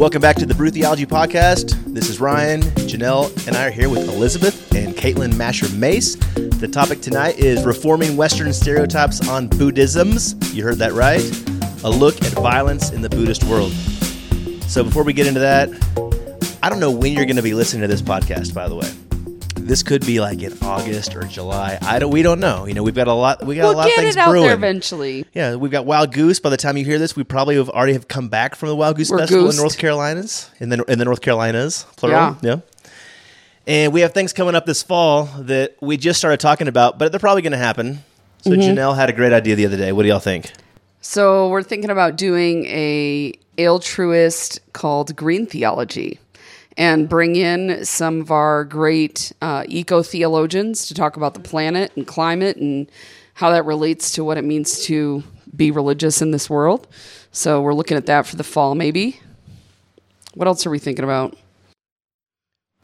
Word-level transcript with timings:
Welcome 0.00 0.22
back 0.22 0.36
to 0.36 0.46
the 0.46 0.54
Brew 0.54 0.70
Theology 0.70 1.04
Podcast. 1.04 1.74
This 1.84 2.08
is 2.08 2.20
Ryan, 2.20 2.62
Janelle, 2.62 3.46
and 3.46 3.54
I 3.54 3.66
are 3.66 3.70
here 3.70 3.90
with 3.90 4.08
Elizabeth 4.08 4.74
and 4.74 4.94
Caitlin 4.94 5.36
Masher 5.36 5.68
Mace. 5.74 6.14
The 6.14 6.66
topic 6.66 7.02
tonight 7.02 7.36
is 7.36 7.66
reforming 7.66 8.16
Western 8.16 8.50
stereotypes 8.54 9.28
on 9.28 9.46
Buddhisms. 9.48 10.36
You 10.56 10.64
heard 10.64 10.78
that 10.78 10.94
right. 10.94 11.20
A 11.84 11.90
look 11.90 12.16
at 12.22 12.32
violence 12.32 12.92
in 12.92 13.02
the 13.02 13.10
Buddhist 13.10 13.44
world. 13.44 13.72
So 14.62 14.82
before 14.82 15.04
we 15.04 15.12
get 15.12 15.26
into 15.26 15.40
that, 15.40 15.68
I 16.62 16.70
don't 16.70 16.80
know 16.80 16.90
when 16.90 17.12
you're 17.12 17.26
going 17.26 17.36
to 17.36 17.42
be 17.42 17.52
listening 17.52 17.82
to 17.82 17.88
this 17.88 18.00
podcast. 18.00 18.54
By 18.54 18.70
the 18.70 18.76
way, 18.76 18.90
this 19.70 19.84
could 19.84 20.04
be 20.04 20.18
like 20.20 20.42
in 20.42 20.52
August 20.62 21.14
or 21.14 21.22
July. 21.22 21.78
I 21.80 22.00
don't. 22.00 22.10
We 22.10 22.22
don't 22.22 22.40
know. 22.40 22.66
You 22.66 22.74
know, 22.74 22.82
we've 22.82 22.94
got 22.94 23.06
a 23.06 23.12
lot. 23.12 23.46
We 23.46 23.54
got 23.54 23.62
We'll 23.62 23.72
a 23.74 23.76
lot 23.76 23.86
of 23.86 23.94
get 23.94 24.00
things 24.00 24.16
it 24.16 24.18
out 24.20 24.30
brewing. 24.30 24.46
there 24.48 24.54
eventually. 24.54 25.24
Yeah, 25.32 25.54
we've 25.54 25.70
got 25.70 25.86
Wild 25.86 26.12
Goose. 26.12 26.40
By 26.40 26.50
the 26.50 26.56
time 26.56 26.76
you 26.76 26.84
hear 26.84 26.98
this, 26.98 27.14
we 27.14 27.22
probably 27.22 27.54
have 27.54 27.70
already 27.70 27.92
have 27.92 28.08
come 28.08 28.28
back 28.28 28.56
from 28.56 28.68
the 28.68 28.74
Wild 28.74 28.96
Goose 28.96 29.10
We're 29.10 29.18
Festival 29.18 29.44
goosed. 29.44 29.58
in 29.58 29.62
North 29.62 29.78
Carolinas, 29.78 30.50
in 30.58 30.70
the 30.70 30.82
in 30.88 30.98
the 30.98 31.04
North 31.04 31.20
Carolinas, 31.20 31.86
plural. 31.96 32.36
Yeah. 32.42 32.56
And 33.66 33.92
we 33.92 34.00
have 34.00 34.12
things 34.12 34.32
coming 34.32 34.56
up 34.56 34.66
this 34.66 34.82
fall 34.82 35.26
that 35.38 35.76
we 35.80 35.96
just 35.96 36.18
started 36.18 36.40
talking 36.40 36.66
about, 36.66 36.98
but 36.98 37.12
they're 37.12 37.20
probably 37.20 37.42
going 37.42 37.52
to 37.52 37.58
happen. 37.58 38.02
So 38.42 38.50
Mm-hmm. 38.50 38.60
Janelle 38.62 38.96
had 38.96 39.08
a 39.08 39.12
great 39.12 39.32
idea 39.32 39.54
the 39.54 39.66
other 39.66 39.76
day. 39.76 39.92
What 39.92 40.02
do 40.02 40.08
y'all 40.08 40.18
think? 40.18 40.50
So 41.00 41.48
we're 41.48 41.62
thinking 41.62 41.90
about 41.90 42.16
doing 42.16 42.64
a 42.66 43.34
altruist 43.58 44.60
called 44.72 45.14
Green 45.14 45.46
Theology, 45.46 46.18
and 46.76 47.08
bring 47.08 47.36
in 47.36 47.84
some 47.84 48.20
of 48.20 48.30
our 48.30 48.64
great 48.64 49.32
uh, 49.42 49.64
eco 49.68 50.02
theologians 50.02 50.86
to 50.86 50.94
talk 50.94 51.16
about 51.16 51.34
the 51.34 51.40
planet 51.40 51.92
and 51.96 52.06
climate 52.06 52.56
and 52.56 52.90
how 53.34 53.50
that 53.50 53.64
relates 53.64 54.12
to 54.12 54.24
what 54.24 54.38
it 54.38 54.44
means 54.44 54.84
to 54.84 55.22
be 55.56 55.70
religious 55.70 56.22
in 56.22 56.30
this 56.30 56.48
world. 56.48 56.86
So 57.32 57.60
we're 57.60 57.74
looking 57.74 57.96
at 57.96 58.06
that 58.06 58.26
for 58.26 58.36
the 58.36 58.44
fall, 58.44 58.74
maybe. 58.74 59.20
What 60.34 60.46
else 60.46 60.64
are 60.66 60.70
we 60.70 60.78
thinking 60.78 61.04
about? 61.04 61.36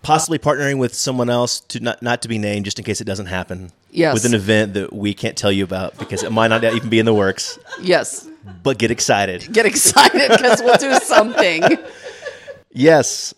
Possibly 0.02 0.38
partnering 0.38 0.78
with 0.78 0.94
someone 0.94 1.28
else 1.30 1.60
to 1.60 1.80
not 1.80 2.00
not 2.00 2.22
to 2.22 2.28
be 2.28 2.38
named, 2.38 2.64
just 2.64 2.78
in 2.78 2.84
case 2.84 3.00
it 3.00 3.04
doesn't 3.06 3.26
happen. 3.26 3.72
Yes. 3.90 4.14
With 4.14 4.24
an 4.24 4.34
event 4.34 4.74
that 4.74 4.92
we 4.92 5.14
can't 5.14 5.36
tell 5.36 5.50
you 5.50 5.64
about 5.64 5.98
because 5.98 6.22
it 6.22 6.30
might 6.30 6.48
not 6.48 6.62
even 6.74 6.88
be 6.88 6.98
in 7.00 7.06
the 7.06 7.14
works. 7.14 7.58
Yes, 7.80 8.28
But 8.62 8.78
get 8.78 8.90
excited. 8.92 9.48
get 9.52 9.66
excited 9.66 10.30
because 10.30 10.62
we'll 10.62 10.76
do 10.78 10.92
something. 11.02 11.62
Yes. 12.72 13.34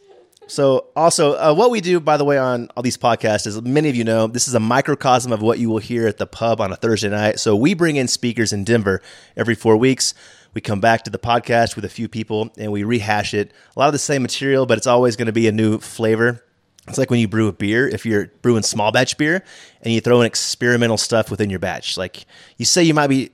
So, 0.49 0.87
also, 0.97 1.35
uh, 1.35 1.55
what 1.55 1.71
we 1.71 1.83
do, 1.83 2.01
by 2.01 2.17
the 2.17 2.25
way, 2.25 2.39
on 2.39 2.71
all 2.75 2.83
these 2.83 2.97
podcasts 2.97 3.47
is 3.47 3.61
many 3.61 3.91
of 3.91 3.95
you 3.95 4.03
know 4.03 4.27
this 4.27 4.49
is 4.49 4.55
a 4.55 4.61
microcosm 4.61 5.31
of 5.31 5.43
what 5.43 5.59
you 5.59 5.69
will 5.69 5.79
hear 5.79 6.09
at 6.09 6.17
the 6.17 6.27
pub 6.27 6.59
on 6.59 6.73
a 6.73 6.77
Thursday 6.77 7.11
night. 7.11 7.39
So, 7.39 7.55
we 7.55 7.75
bring 7.75 7.97
in 7.97 8.09
speakers 8.09 8.53
in 8.53 8.65
Denver 8.65 9.03
every 9.37 9.55
four 9.55 9.77
weeks. 9.77 10.15
We 10.55 10.63
come 10.63 10.81
back 10.81 11.05
to 11.05 11.11
the 11.11 11.19
podcast 11.19 11.77
with 11.77 11.85
a 11.85 11.89
few 11.91 12.09
people 12.09 12.51
and 12.57 12.73
we 12.73 12.83
rehash 12.83 13.35
it. 13.35 13.53
A 13.77 13.79
lot 13.79 13.89
of 13.89 13.93
the 13.93 13.99
same 13.99 14.23
material, 14.23 14.65
but 14.65 14.79
it's 14.79 14.87
always 14.87 15.15
going 15.15 15.27
to 15.27 15.33
be 15.33 15.47
a 15.47 15.53
new 15.53 15.79
flavor. 15.79 16.43
It's 16.89 16.97
like 16.97 17.11
when 17.11 17.21
you 17.21 17.29
brew 17.29 17.49
a 17.49 17.53
beer, 17.53 17.87
if 17.87 18.07
you're 18.07 18.29
brewing 18.41 18.63
small 18.63 18.91
batch 18.91 19.19
beer 19.19 19.45
and 19.83 19.93
you 19.93 20.01
throw 20.01 20.23
in 20.23 20.27
experimental 20.27 20.97
stuff 20.97 21.31
within 21.31 21.51
your 21.51 21.59
batch. 21.59 21.99
Like 21.99 22.25
you 22.57 22.65
say, 22.65 22.83
you 22.83 22.95
might 22.95 23.09
be 23.09 23.31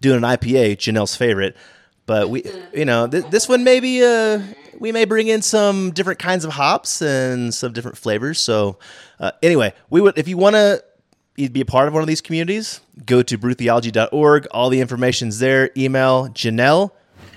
doing 0.00 0.16
an 0.16 0.22
IPA, 0.22 0.76
Janelle's 0.78 1.14
favorite, 1.14 1.54
but 2.06 2.30
we, 2.30 2.44
you 2.72 2.86
know, 2.86 3.06
th- 3.06 3.26
this 3.26 3.48
one 3.48 3.62
maybe 3.62 4.02
uh, 4.02 4.40
we 4.84 4.92
may 4.92 5.06
bring 5.06 5.28
in 5.28 5.40
some 5.40 5.92
different 5.92 6.18
kinds 6.18 6.44
of 6.44 6.52
hops 6.52 7.00
and 7.00 7.54
some 7.54 7.72
different 7.72 7.96
flavors. 7.96 8.38
So, 8.38 8.78
uh, 9.18 9.30
anyway, 9.42 9.72
we 9.88 10.02
would 10.02 10.18
if 10.18 10.28
you 10.28 10.36
want 10.36 10.56
to 10.56 10.84
be 11.36 11.62
a 11.62 11.64
part 11.64 11.88
of 11.88 11.94
one 11.94 12.02
of 12.02 12.06
these 12.06 12.20
communities, 12.20 12.82
go 13.06 13.22
to 13.22 13.38
brewtheology.org. 13.38 14.46
All 14.50 14.68
the 14.68 14.82
information's 14.82 15.38
there. 15.38 15.70
Email 15.74 16.28
Janelle 16.28 16.90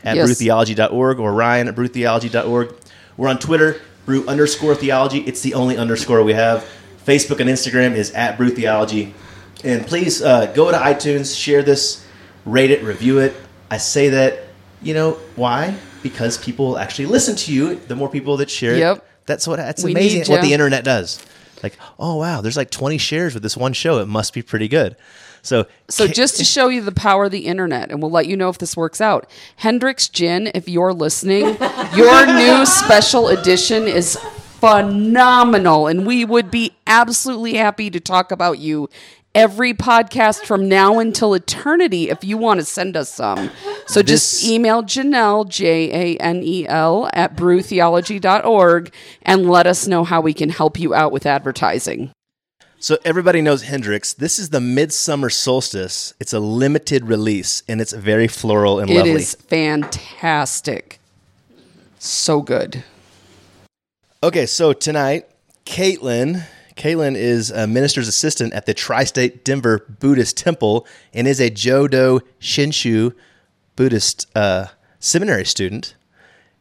at 0.03 0.17
Yes. 0.17 0.29
brewtheology.org 0.29 1.19
or 1.21 1.31
Ryan 1.31 1.69
at 1.69 1.75
brewtheology.org. 1.77 2.75
We're 3.15 3.29
on 3.29 3.39
Twitter, 3.39 3.79
brew 4.05 4.27
underscore 4.27 4.75
theology. 4.75 5.19
It's 5.19 5.39
the 5.39 5.53
only 5.53 5.77
underscore 5.77 6.21
we 6.23 6.33
have. 6.33 6.65
Facebook 7.05 7.39
and 7.39 7.49
Instagram 7.49 7.95
is 7.95 8.11
at 8.11 8.35
brew 8.35 8.49
theology. 8.49 9.13
And 9.63 9.87
please 9.87 10.21
uh, 10.21 10.47
go 10.47 10.69
to 10.69 10.77
iTunes, 10.77 11.33
share 11.33 11.63
this, 11.63 12.05
rate 12.43 12.71
it, 12.71 12.83
review 12.83 13.19
it. 13.19 13.33
I 13.71 13.77
say 13.77 14.09
that, 14.09 14.39
you 14.81 14.93
know, 14.93 15.11
why? 15.37 15.77
Because 16.03 16.37
people 16.37 16.77
actually 16.77 17.07
listen 17.07 17.35
to 17.37 17.53
you. 17.53 17.75
The 17.75 17.95
more 17.95 18.09
people 18.09 18.37
that 18.37 18.49
share 18.49 18.75
Yep. 18.75 18.97
it, 18.97 19.03
that's 19.25 19.47
what 19.47 19.57
that's 19.57 19.83
We 19.83 19.91
amazing 19.91 20.25
what 20.31 20.41
the 20.41 20.53
internet 20.53 20.83
does. 20.83 21.23
Like, 21.63 21.77
oh 21.99 22.15
wow, 22.17 22.41
there's 22.41 22.57
like 22.57 22.69
20 22.69 22.97
shares 22.97 23.33
with 23.33 23.43
this 23.43 23.57
one 23.57 23.73
show. 23.73 23.99
It 23.99 24.07
must 24.07 24.33
be 24.33 24.41
pretty 24.41 24.67
good. 24.67 24.95
So, 25.41 25.65
So 25.89 26.07
just 26.07 26.37
to 26.37 26.43
show 26.55 26.67
you 26.67 26.81
the 26.81 26.91
power 26.91 27.25
of 27.25 27.31
the 27.31 27.45
internet, 27.45 27.89
and 27.91 28.01
we'll 28.01 28.11
let 28.11 28.27
you 28.27 28.35
know 28.37 28.49
if 28.49 28.57
this 28.57 28.75
works 28.75 28.99
out. 29.01 29.29
Hendrick's 29.57 30.09
Gin, 30.09 30.51
if 30.53 30.67
you're 30.67 30.93
listening, 30.93 31.45
your 31.95 32.25
new 32.25 32.65
special 32.65 33.29
edition 33.29 33.87
is 33.87 34.17
phenomenal, 34.59 35.87
and 35.87 36.05
we 36.05 36.25
would 36.25 36.51
be 36.51 36.75
absolutely 36.85 37.55
happy 37.55 37.89
to 37.89 37.99
talk 37.99 38.31
about 38.31 38.59
you 38.59 38.89
every 39.37 39.73
podcast 39.73 40.45
from 40.45 40.67
now 40.67 40.97
until 40.99 41.33
eternity 41.35 42.09
if 42.09 42.23
you 42.23 42.37
want 42.37 42.59
to 42.59 42.65
send 42.65 42.97
us 42.97 43.07
some. 43.09 43.51
So 43.85 44.01
just 44.01 44.41
This- 44.41 44.49
email 44.49 44.81
Janelle, 44.83 45.47
J 45.47 45.91
A 46.15 46.17
N 46.17 46.41
E 46.43 46.67
L, 46.67 47.07
at 47.13 47.35
brewtheology.org 47.37 48.91
and 49.21 49.49
let 49.49 49.67
us 49.67 49.85
know 49.87 50.03
how 50.03 50.19
we 50.21 50.33
can 50.33 50.49
help 50.49 50.79
you 50.79 50.93
out 50.95 51.11
with 51.11 51.25
advertising. 51.25 52.11
So 52.79 52.97
everybody 53.05 53.41
knows 53.41 53.63
Hendrick's. 53.63 54.13
This 54.13 54.37
is 54.37 54.49
the 54.49 54.59
Midsummer 54.61 55.29
Solstice. 55.29 56.13
It's 56.19 56.33
a 56.33 56.39
limited 56.39 57.05
release, 57.07 57.63
and 57.67 57.81
it's 57.81 57.91
very 57.91 58.27
floral 58.27 58.79
and 58.79 58.89
It 58.89 58.95
lovely. 58.97 59.11
is 59.13 59.33
fantastic. 59.35 60.99
So 61.99 62.41
good. 62.41 62.83
Okay, 64.23 64.45
so 64.45 64.73
tonight, 64.73 65.25
Caitlin. 65.65 66.43
Caitlin 66.77 67.15
is 67.15 67.51
a 67.51 67.67
minister's 67.67 68.07
assistant 68.07 68.53
at 68.53 68.65
the 68.65 68.73
Tri-State 68.73 69.43
Denver 69.43 69.85
Buddhist 69.99 70.37
Temple 70.37 70.87
and 71.13 71.27
is 71.27 71.39
a 71.41 71.49
Jodo 71.49 72.21
Shinshu 72.39 73.13
Buddhist 73.75 74.27
uh, 74.35 74.67
seminary 74.99 75.45
student. 75.45 75.95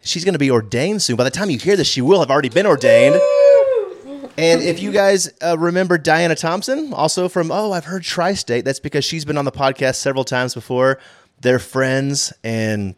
She's 0.00 0.24
going 0.24 0.32
to 0.34 0.38
be 0.38 0.50
ordained 0.50 1.02
soon. 1.02 1.16
By 1.16 1.24
the 1.24 1.30
time 1.30 1.50
you 1.50 1.58
hear 1.58 1.76
this, 1.76 1.88
she 1.88 2.00
will 2.00 2.20
have 2.20 2.30
already 2.30 2.48
been 2.48 2.66
ordained. 2.66 3.20
And 4.38 4.62
if 4.62 4.80
you 4.82 4.92
guys 4.92 5.32
uh, 5.42 5.56
remember 5.58 5.96
Diana 5.98 6.34
Thompson, 6.34 6.92
also 6.92 7.28
from 7.28 7.50
Oh, 7.50 7.72
I've 7.72 7.86
heard 7.86 8.02
Tri-State. 8.02 8.64
That's 8.64 8.80
because 8.80 9.04
she's 9.04 9.24
been 9.24 9.38
on 9.38 9.44
the 9.44 9.52
podcast 9.52 9.96
several 9.96 10.24
times 10.24 10.54
before. 10.54 10.98
They're 11.40 11.58
friends, 11.58 12.32
and 12.44 12.94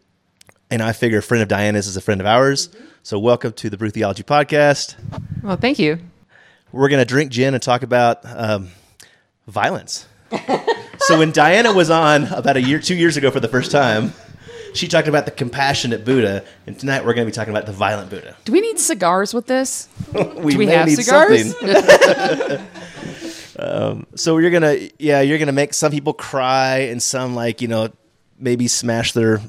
and 0.71 0.83
I 0.83 0.93
figure 0.93 1.19
a 1.19 1.23
friend 1.23 1.43
of 1.43 1.49
Diana's 1.49 1.87
is 1.87 1.97
a 1.97 2.01
friend 2.01 2.21
of 2.21 2.27
ours. 2.27 2.69
So 3.03 3.19
welcome 3.19 3.53
to 3.55 3.71
the 3.71 3.77
Brew 3.77 3.91
Theology 3.91 4.23
Podcast. 4.23 4.97
Well, 5.43 5.57
thank 5.57 5.79
you. 5.79 5.99
We're 6.73 6.89
gonna 6.89 7.05
drink 7.05 7.31
gin 7.31 7.55
and 7.55 7.63
talk 7.63 7.83
about 7.83 8.21
um, 8.25 8.69
violence. 9.47 10.07
so 10.99 11.19
when 11.19 11.33
Diana 11.33 11.73
was 11.73 11.91
on 11.91 12.25
about 12.27 12.57
a 12.57 12.63
year, 12.63 12.79
two 12.79 12.95
years 12.95 13.17
ago 13.17 13.31
for 13.31 13.41
the 13.41 13.49
first 13.49 13.71
time, 13.71 14.13
she 14.75 14.87
talked 14.87 15.09
about 15.09 15.25
the 15.25 15.31
compassionate 15.31 16.05
Buddha, 16.05 16.45
and 16.67 16.79
tonight 16.79 17.05
we're 17.05 17.15
gonna 17.15 17.27
be 17.27 17.33
talking 17.33 17.53
about 17.53 17.67
the 17.67 17.73
violent 17.73 18.11
Buddha. 18.11 18.37
Do 18.45 18.53
we 18.53 18.61
need 18.61 18.79
cigars 18.79 19.33
with 19.33 19.47
this? 19.47 19.89
We, 20.13 20.57
we 20.57 20.67
may 20.67 20.73
have 20.73 20.91
cigars? 20.91 21.55
um, 23.59 24.07
so 24.15 24.39
you're 24.39 24.51
gonna, 24.51 24.77
yeah, 24.99 25.21
you're 25.21 25.39
gonna 25.39 25.53
make 25.53 25.75
some 25.75 25.91
people 25.91 26.13
cry 26.13 26.79
and 26.79 27.03
some 27.03 27.35
like 27.35 27.61
you 27.61 27.69
know 27.69 27.91
maybe 28.39 28.69
smash 28.69 29.13
their 29.13 29.41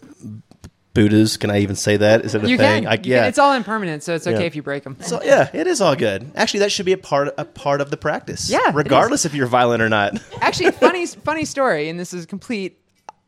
Buddhas. 0.93 1.37
Can 1.37 1.49
I 1.51 1.59
even 1.59 1.75
say 1.75 1.97
that? 1.97 2.25
Is 2.25 2.35
it 2.35 2.43
a 2.43 2.49
You 2.49 2.57
thing? 2.57 2.83
can. 2.83 2.91
I, 2.91 2.99
yeah. 3.03 3.27
It's 3.27 3.37
all 3.37 3.53
impermanent, 3.53 4.03
so 4.03 4.15
it's 4.15 4.25
okay 4.27 4.39
Yeah. 4.41 4.45
if 4.45 4.55
you 4.55 4.63
break 4.63 4.83
them. 4.83 4.97
So 5.01 5.21
yeah, 5.23 5.49
it 5.53 5.67
is 5.67 5.81
all 5.81 5.95
good. 5.95 6.31
Actually, 6.35 6.61
that 6.61 6.71
should 6.71 6.85
be 6.85 6.93
a 6.93 6.97
part 6.97 7.33
a 7.37 7.45
part 7.45 7.79
of 7.81 7.91
the 7.91 7.97
practice. 7.97 8.49
Yeah, 8.49 8.71
regardless 8.73 9.23
if 9.25 9.33
you're 9.33 9.47
violent 9.47 9.81
or 9.81 9.89
not. 9.89 10.19
Actually, 10.41 10.71
funny 10.71 11.05
funny 11.05 11.45
story, 11.45 11.89
and 11.89 11.99
this 11.99 12.13
is 12.13 12.23
a 12.23 12.27
complete 12.27 12.79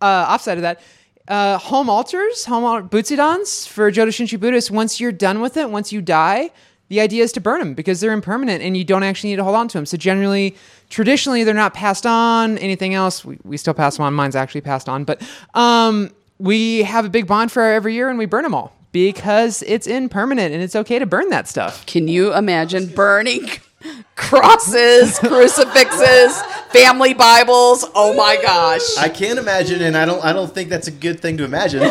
uh, 0.01 0.25
offside 0.29 0.57
of 0.57 0.63
that. 0.63 0.81
Uh, 1.27 1.57
home 1.59 1.87
altars, 1.89 2.45
home 2.45 2.63
al- 2.63 2.81
butsudans 2.81 3.67
for 3.67 3.91
Jodo 3.91 4.07
Shinshu 4.07 4.39
Buddhists. 4.39 4.71
Once 4.71 4.99
you're 4.99 5.11
done 5.11 5.39
with 5.39 5.55
it, 5.55 5.69
once 5.69 5.93
you 5.93 6.01
die, 6.01 6.49
the 6.89 6.99
idea 6.99 7.23
is 7.23 7.31
to 7.33 7.39
burn 7.39 7.59
them 7.59 7.73
because 7.75 8.01
they're 8.01 8.11
impermanent 8.11 8.61
and 8.63 8.75
you 8.75 8.83
don't 8.83 9.03
actually 9.03 9.29
need 9.29 9.35
to 9.37 9.43
hold 9.43 9.55
on 9.55 9.67
to 9.69 9.77
them. 9.77 9.85
So 9.85 9.95
generally, 9.97 10.55
traditionally, 10.89 11.43
they're 11.43 11.53
not 11.53 11.73
passed 11.75 12.05
on. 12.07 12.57
Anything 12.57 12.95
else, 12.95 13.23
we, 13.23 13.37
we 13.43 13.55
still 13.55 13.75
pass 13.75 13.95
them 13.97 14.05
on. 14.07 14.13
Mine's 14.15 14.35
actually 14.35 14.61
passed 14.61 14.89
on, 14.89 15.03
but 15.05 15.21
um, 15.53 16.09
we 16.41 16.81
have 16.83 17.05
a 17.05 17.09
big 17.09 17.27
bonfire 17.27 17.71
every 17.73 17.93
year 17.93 18.09
and 18.09 18.17
we 18.17 18.25
burn 18.25 18.43
them 18.43 18.55
all 18.55 18.73
because 18.91 19.63
it's 19.67 19.85
impermanent 19.85 20.53
and 20.53 20.63
it's 20.63 20.75
okay 20.75 20.97
to 20.97 21.05
burn 21.05 21.29
that 21.29 21.47
stuff. 21.47 21.85
Can 21.85 22.07
you 22.07 22.33
imagine 22.33 22.87
burning 22.87 23.47
crosses, 24.15 25.19
crucifixes, 25.19 26.41
family 26.71 27.13
Bibles? 27.13 27.85
Oh 27.93 28.15
my 28.15 28.39
gosh. 28.41 28.97
I 28.97 29.07
can't 29.07 29.37
imagine, 29.37 29.81
and 29.83 29.95
I 29.95 30.05
don't. 30.05 30.23
I 30.23 30.33
don't 30.33 30.51
think 30.51 30.69
that's 30.69 30.87
a 30.87 30.91
good 30.91 31.19
thing 31.19 31.37
to 31.37 31.43
imagine. 31.43 31.81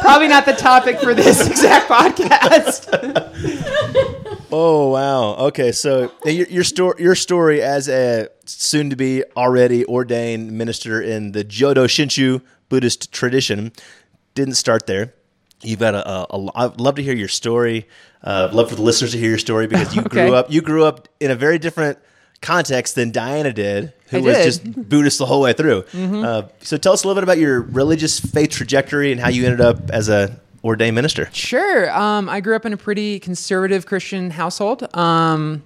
Probably 0.00 0.28
not 0.28 0.44
the 0.44 0.54
topic 0.56 1.00
for 1.00 1.14
this 1.14 1.46
exact 1.48 1.88
podcast. 1.88 2.86
oh 4.52 4.90
wow. 4.90 5.34
Okay, 5.46 5.72
so 5.72 6.12
your 6.24 6.46
your 6.48 6.64
story 6.64 7.02
your 7.02 7.14
story 7.14 7.62
as 7.62 7.88
a 7.88 8.28
soon 8.44 8.90
to 8.90 8.96
be 8.96 9.24
already 9.36 9.84
ordained 9.86 10.52
minister 10.52 11.00
in 11.00 11.32
the 11.32 11.44
Jodo 11.44 11.86
Shinshu 11.86 12.42
Buddhist 12.68 13.12
tradition 13.12 13.72
didn't 14.34 14.54
start 14.54 14.86
there. 14.86 15.14
You've 15.62 15.78
got 15.78 15.94
a, 15.94 16.08
a, 16.08 16.26
a. 16.30 16.50
I'd 16.54 16.80
love 16.80 16.96
to 16.96 17.02
hear 17.02 17.14
your 17.14 17.28
story. 17.28 17.88
Uh, 18.22 18.50
love 18.52 18.68
for 18.68 18.74
the 18.76 18.82
listeners 18.82 19.12
to 19.12 19.18
hear 19.18 19.30
your 19.30 19.38
story 19.38 19.66
because 19.66 19.94
you 19.94 20.02
Okay. 20.06 20.26
grew 20.26 20.34
up. 20.34 20.50
You 20.52 20.60
grew 20.60 20.84
up 20.84 21.08
in 21.20 21.30
a 21.30 21.34
very 21.34 21.58
different 21.58 21.98
context 22.42 22.94
than 22.94 23.10
Diana 23.10 23.52
did, 23.52 23.92
who 24.10 24.18
I 24.18 24.20
was 24.20 24.36
did. 24.36 24.44
just 24.44 24.88
Buddhist 24.88 25.18
the 25.18 25.26
whole 25.26 25.40
way 25.40 25.54
through. 25.54 25.84
Uh, 25.94 26.48
so 26.60 26.76
tell 26.76 26.92
us 26.92 27.02
a 27.04 27.06
little 27.08 27.18
bit 27.18 27.24
about 27.24 27.38
your 27.38 27.62
religious 27.62 28.20
faith 28.20 28.50
trajectory 28.50 29.10
and 29.12 29.20
how 29.20 29.28
you 29.30 29.44
ended 29.46 29.60
up 29.62 29.90
as 29.90 30.08
a 30.10 30.38
ordained 30.62 30.94
minister. 30.94 31.28
Sure. 31.32 31.90
Um, 31.96 32.28
I 32.28 32.40
grew 32.40 32.54
up 32.56 32.66
in 32.66 32.72
a 32.72 32.76
pretty 32.76 33.18
conservative 33.20 33.86
Christian 33.86 34.30
household. 34.30 34.86
Um, 34.94 35.62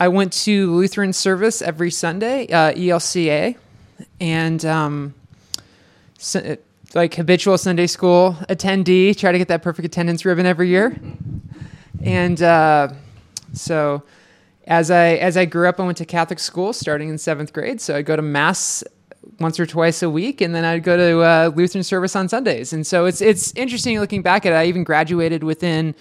I 0.00 0.08
went 0.08 0.32
to 0.44 0.74
Lutheran 0.74 1.12
service 1.12 1.62
every 1.62 1.90
Sunday, 1.92 2.46
uh, 2.50 2.72
ELCA, 2.72 3.54
and 4.20 4.64
um, 4.64 5.14
like 6.94 7.14
habitual 7.14 7.58
Sunday 7.58 7.86
school 7.86 8.36
attendee. 8.48 9.16
Try 9.16 9.32
to 9.32 9.38
get 9.38 9.48
that 9.48 9.62
perfect 9.62 9.86
attendance 9.86 10.24
ribbon 10.24 10.46
every 10.46 10.68
year. 10.68 10.98
And 12.02 12.40
uh, 12.42 12.88
so, 13.52 14.02
as 14.66 14.90
I 14.90 15.14
as 15.16 15.36
I 15.36 15.44
grew 15.44 15.68
up, 15.68 15.80
I 15.80 15.84
went 15.84 15.98
to 15.98 16.04
Catholic 16.04 16.38
school 16.38 16.72
starting 16.72 17.08
in 17.08 17.18
seventh 17.18 17.52
grade. 17.52 17.80
So 17.80 17.96
I 17.96 18.02
go 18.02 18.16
to 18.16 18.22
mass 18.22 18.84
once 19.38 19.58
or 19.58 19.66
twice 19.66 20.02
a 20.02 20.10
week, 20.10 20.40
and 20.40 20.54
then 20.54 20.64
I'd 20.64 20.82
go 20.82 20.96
to 20.96 21.20
uh, 21.20 21.52
Lutheran 21.54 21.84
service 21.84 22.14
on 22.16 22.28
Sundays. 22.28 22.72
And 22.72 22.86
so 22.86 23.06
it's 23.06 23.20
it's 23.20 23.52
interesting 23.54 23.98
looking 23.98 24.22
back 24.22 24.46
at 24.46 24.52
it. 24.52 24.56
I 24.56 24.66
even 24.66 24.84
graduated 24.84 25.42
within 25.42 25.94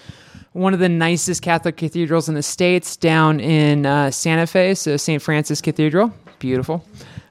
one 0.54 0.74
of 0.74 0.80
the 0.80 0.90
nicest 0.90 1.42
Catholic 1.42 1.78
cathedrals 1.78 2.28
in 2.28 2.36
the 2.36 2.44
states 2.44 2.96
down 2.96 3.40
in 3.40 3.86
uh, 3.86 4.10
Santa 4.12 4.48
Fe, 4.48 4.74
so 4.74 4.98
St. 4.98 5.22
Francis 5.22 5.62
Cathedral, 5.62 6.14
beautiful. 6.40 6.84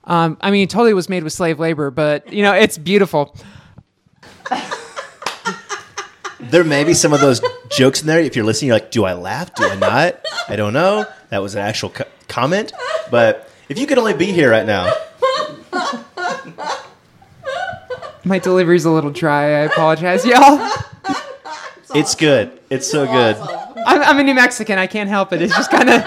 Um, 0.09 0.37
I 0.41 0.51
mean, 0.51 0.65
it 0.65 0.71
totally 0.71 0.95
was 0.95 1.09
made 1.09 1.23
with 1.23 1.33
slave 1.33 1.61
labor, 1.61 1.91
but 1.93 2.33
you 2.33 2.43
know, 2.43 2.53
it's 2.55 2.77
beautiful. 2.79 3.37
There 6.41 6.65
may 6.65 6.83
be 6.85 6.95
some 6.95 7.13
of 7.13 7.21
those 7.21 7.43
jokes 7.71 8.01
in 8.01 8.07
there. 8.07 8.19
If 8.21 8.35
you're 8.35 8.45
listening, 8.45 8.69
you're 8.69 8.77
like, 8.77 8.91
"Do 8.91 9.05
I 9.05 9.13
laugh? 9.13 9.55
Do 9.55 9.69
I 9.69 9.77
not? 9.77 10.21
I 10.49 10.57
don't 10.57 10.73
know." 10.73 11.05
That 11.31 11.43
was 11.43 11.55
an 11.55 11.61
actual 11.61 11.91
co- 11.91 12.05
comment, 12.27 12.73
but 13.11 13.51
if 13.69 13.79
you 13.79 13.87
could 13.87 13.99
only 13.99 14.15
be 14.15 14.27
here 14.27 14.51
right 14.51 14.65
now, 14.65 14.93
My 18.25 18.39
delivery's 18.39 18.85
a 18.85 18.91
little 18.91 19.11
dry. 19.11 19.45
I 19.45 19.61
apologize, 19.61 20.25
y'all. 20.25 20.71
it's 21.95 22.15
good. 22.15 22.61
It's 22.69 22.87
so 22.91 23.07
good. 23.07 23.37
I'm, 23.87 24.03
I'm 24.03 24.19
a 24.19 24.23
New 24.23 24.35
Mexican. 24.35 24.79
I 24.79 24.87
can't 24.87 25.09
help 25.09 25.33
it. 25.33 25.41
It's 25.41 25.55
just 25.57 25.71
kind 25.71 25.89
of 25.89 26.03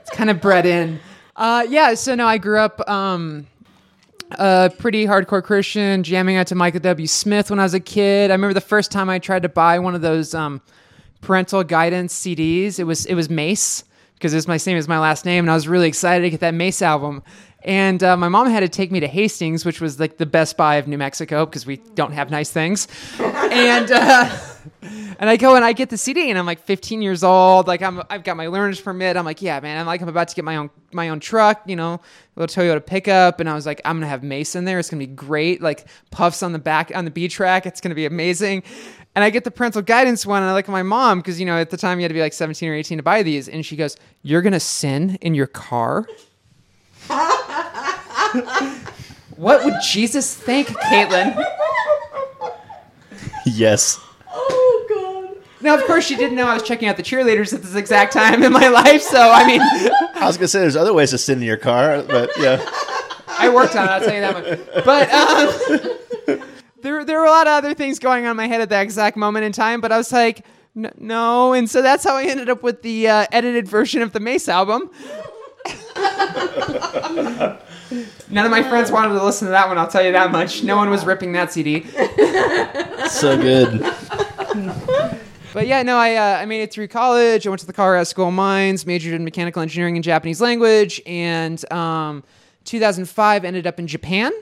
it's 0.00 0.10
kind 0.10 0.28
of 0.30 0.40
bred 0.40 0.66
in. 0.66 1.00
Uh, 1.36 1.66
yeah. 1.68 1.94
So 1.94 2.14
no, 2.14 2.26
I 2.26 2.38
grew 2.38 2.58
up 2.58 2.88
um, 2.88 3.46
a 4.32 4.70
pretty 4.78 5.06
hardcore 5.06 5.42
Christian, 5.42 6.02
jamming 6.02 6.36
out 6.36 6.46
to 6.48 6.54
Michael 6.54 6.80
W. 6.80 7.06
Smith 7.06 7.50
when 7.50 7.58
I 7.58 7.64
was 7.64 7.74
a 7.74 7.80
kid. 7.80 8.30
I 8.30 8.34
remember 8.34 8.54
the 8.54 8.60
first 8.60 8.90
time 8.90 9.10
I 9.10 9.18
tried 9.18 9.42
to 9.42 9.48
buy 9.48 9.78
one 9.78 9.94
of 9.94 10.00
those 10.00 10.34
um, 10.34 10.60
parental 11.20 11.64
guidance 11.64 12.14
CDs. 12.14 12.78
It 12.78 12.84
was 12.84 13.06
it 13.06 13.14
was 13.14 13.28
Mace 13.28 13.84
because 14.14 14.32
it's 14.34 14.48
my 14.48 14.56
same 14.56 14.76
as 14.76 14.88
my 14.88 14.98
last 14.98 15.24
name, 15.24 15.44
and 15.44 15.50
I 15.50 15.54
was 15.54 15.68
really 15.68 15.88
excited 15.88 16.22
to 16.22 16.30
get 16.30 16.40
that 16.40 16.54
Mace 16.54 16.82
album. 16.82 17.22
And 17.64 18.02
uh, 18.02 18.16
my 18.16 18.28
mom 18.28 18.48
had 18.48 18.60
to 18.60 18.68
take 18.68 18.92
me 18.92 19.00
to 19.00 19.08
Hastings, 19.08 19.64
which 19.64 19.80
was 19.80 19.98
like 19.98 20.18
the 20.18 20.26
Best 20.26 20.56
Buy 20.56 20.76
of 20.76 20.86
New 20.86 20.98
Mexico 20.98 21.46
because 21.46 21.64
we 21.64 21.76
don't 21.94 22.12
have 22.12 22.30
nice 22.30 22.50
things. 22.50 22.88
and 23.18 23.90
uh, 23.90 24.28
and 24.82 25.30
I 25.30 25.36
go 25.36 25.56
and 25.56 25.64
I 25.64 25.72
get 25.72 25.90
the 25.90 25.98
CD, 25.98 26.30
and 26.30 26.38
I'm 26.38 26.46
like 26.46 26.60
15 26.60 27.02
years 27.02 27.22
old. 27.24 27.66
Like 27.66 27.82
I'm, 27.82 28.02
I've 28.10 28.24
got 28.24 28.36
my 28.36 28.46
learner's 28.46 28.80
permit. 28.80 29.16
I'm 29.16 29.24
like, 29.24 29.42
yeah, 29.42 29.60
man. 29.60 29.78
I'm 29.78 29.86
like, 29.86 30.00
I'm 30.00 30.08
about 30.08 30.28
to 30.28 30.34
get 30.34 30.44
my 30.44 30.56
own, 30.56 30.70
my 30.92 31.08
own 31.08 31.20
truck. 31.20 31.62
You 31.66 31.76
know, 31.76 32.00
little 32.36 32.62
Toyota 32.62 32.84
pickup. 32.84 33.40
And 33.40 33.48
I 33.48 33.54
was 33.54 33.66
like, 33.66 33.80
I'm 33.84 33.96
gonna 33.96 34.08
have 34.08 34.22
Mace 34.22 34.54
in 34.54 34.64
there. 34.64 34.78
It's 34.78 34.90
gonna 34.90 34.98
be 35.00 35.06
great. 35.06 35.60
Like 35.62 35.86
puffs 36.10 36.42
on 36.42 36.52
the 36.52 36.58
back 36.58 36.92
on 36.94 37.04
the 37.04 37.10
B 37.10 37.28
track. 37.28 37.66
It's 37.66 37.80
gonna 37.80 37.94
be 37.94 38.06
amazing. 38.06 38.62
And 39.14 39.22
I 39.22 39.30
get 39.30 39.44
the 39.44 39.50
parental 39.52 39.82
guidance 39.82 40.26
one, 40.26 40.42
and 40.42 40.50
I 40.50 40.54
look 40.54 40.68
at 40.68 40.72
my 40.72 40.82
mom 40.82 41.20
because 41.20 41.38
you 41.38 41.46
know 41.46 41.56
at 41.56 41.70
the 41.70 41.76
time 41.76 41.98
you 41.98 42.02
had 42.04 42.08
to 42.08 42.14
be 42.14 42.20
like 42.20 42.32
17 42.32 42.68
or 42.68 42.74
18 42.74 42.98
to 42.98 43.02
buy 43.02 43.22
these, 43.22 43.48
and 43.48 43.64
she 43.64 43.76
goes, 43.76 43.96
"You're 44.22 44.42
gonna 44.42 44.60
sin 44.60 45.18
in 45.20 45.34
your 45.34 45.46
car." 45.46 46.06
what 49.36 49.64
would 49.64 49.74
Jesus 49.82 50.34
think, 50.34 50.68
Caitlin? 50.68 51.44
Yes. 53.46 54.00
Now, 55.64 55.74
of 55.76 55.84
course, 55.84 56.04
she 56.04 56.14
didn't 56.14 56.36
know 56.36 56.46
I 56.46 56.52
was 56.52 56.62
checking 56.62 56.88
out 56.88 56.98
the 56.98 57.02
cheerleaders 57.02 57.54
at 57.54 57.62
this 57.62 57.74
exact 57.74 58.12
time 58.12 58.42
in 58.42 58.52
my 58.52 58.68
life. 58.68 59.00
So, 59.00 59.18
I 59.18 59.46
mean, 59.46 59.60
I 60.14 60.26
was 60.26 60.36
gonna 60.36 60.46
say 60.46 60.60
there's 60.60 60.76
other 60.76 60.92
ways 60.92 61.08
to 61.10 61.18
sit 61.18 61.38
in 61.38 61.42
your 61.42 61.56
car, 61.56 62.02
but 62.02 62.30
yeah. 62.38 62.62
I 63.26 63.48
worked 63.48 63.74
on 63.74 63.86
it. 63.86 63.90
I'll 63.90 64.00
tell 64.00 64.14
you 64.14 64.20
that 64.20 64.34
much. 64.34 64.84
But 64.84 66.36
um, 66.36 66.38
there, 66.82 67.02
there 67.06 67.18
were 67.18 67.24
a 67.24 67.30
lot 67.30 67.46
of 67.46 67.54
other 67.54 67.72
things 67.72 67.98
going 67.98 68.26
on 68.26 68.32
in 68.32 68.36
my 68.36 68.46
head 68.46 68.60
at 68.60 68.68
that 68.68 68.82
exact 68.82 69.16
moment 69.16 69.46
in 69.46 69.52
time. 69.52 69.80
But 69.80 69.90
I 69.90 69.96
was 69.96 70.12
like, 70.12 70.44
"N- 70.76 70.92
no. 70.98 71.54
And 71.54 71.68
so 71.68 71.80
that's 71.80 72.04
how 72.04 72.14
I 72.14 72.24
ended 72.24 72.50
up 72.50 72.62
with 72.62 72.82
the 72.82 73.08
uh, 73.08 73.26
edited 73.32 73.66
version 73.66 74.02
of 74.02 74.12
the 74.12 74.20
Mace 74.20 74.50
album. 74.50 74.90
None 78.30 78.44
of 78.44 78.50
my 78.50 78.62
friends 78.62 78.90
wanted 78.90 79.14
to 79.14 79.24
listen 79.24 79.46
to 79.46 79.52
that 79.52 79.66
one. 79.68 79.78
I'll 79.78 79.88
tell 79.88 80.04
you 80.04 80.12
that 80.12 80.30
much. 80.30 80.62
No 80.62 80.76
one 80.76 80.90
was 80.90 81.06
ripping 81.06 81.32
that 81.32 81.54
CD. 81.54 81.86
So 83.08 83.40
good. 83.40 83.82
But 85.54 85.68
yeah, 85.68 85.84
no, 85.84 85.96
I 85.96 86.16
uh, 86.16 86.40
I 86.40 86.46
made 86.46 86.62
it 86.62 86.72
through 86.72 86.88
college. 86.88 87.46
I 87.46 87.48
went 87.48 87.60
to 87.60 87.66
the 87.66 87.72
Colorado 87.72 88.02
School 88.02 88.26
of 88.26 88.34
Mines, 88.34 88.84
majored 88.86 89.14
in 89.14 89.22
mechanical 89.22 89.62
engineering 89.62 89.96
and 89.96 90.02
Japanese 90.02 90.40
language, 90.40 91.00
and 91.06 91.72
um, 91.72 92.24
2005 92.64 93.44
ended 93.44 93.64
up 93.64 93.78
in 93.78 93.86
Japan. 93.86 94.32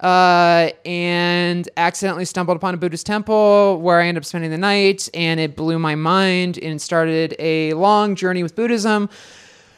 Uh, 0.00 0.70
and 0.84 1.70
accidentally 1.78 2.26
stumbled 2.26 2.56
upon 2.58 2.74
a 2.74 2.76
Buddhist 2.76 3.06
temple 3.06 3.80
where 3.80 4.00
I 4.00 4.06
ended 4.06 4.20
up 4.20 4.26
spending 4.26 4.50
the 4.50 4.58
night, 4.58 5.08
and 5.14 5.40
it 5.40 5.56
blew 5.56 5.78
my 5.78 5.94
mind 5.94 6.58
and 6.58 6.80
started 6.80 7.34
a 7.38 7.72
long 7.72 8.14
journey 8.14 8.42
with 8.42 8.54
Buddhism, 8.54 9.08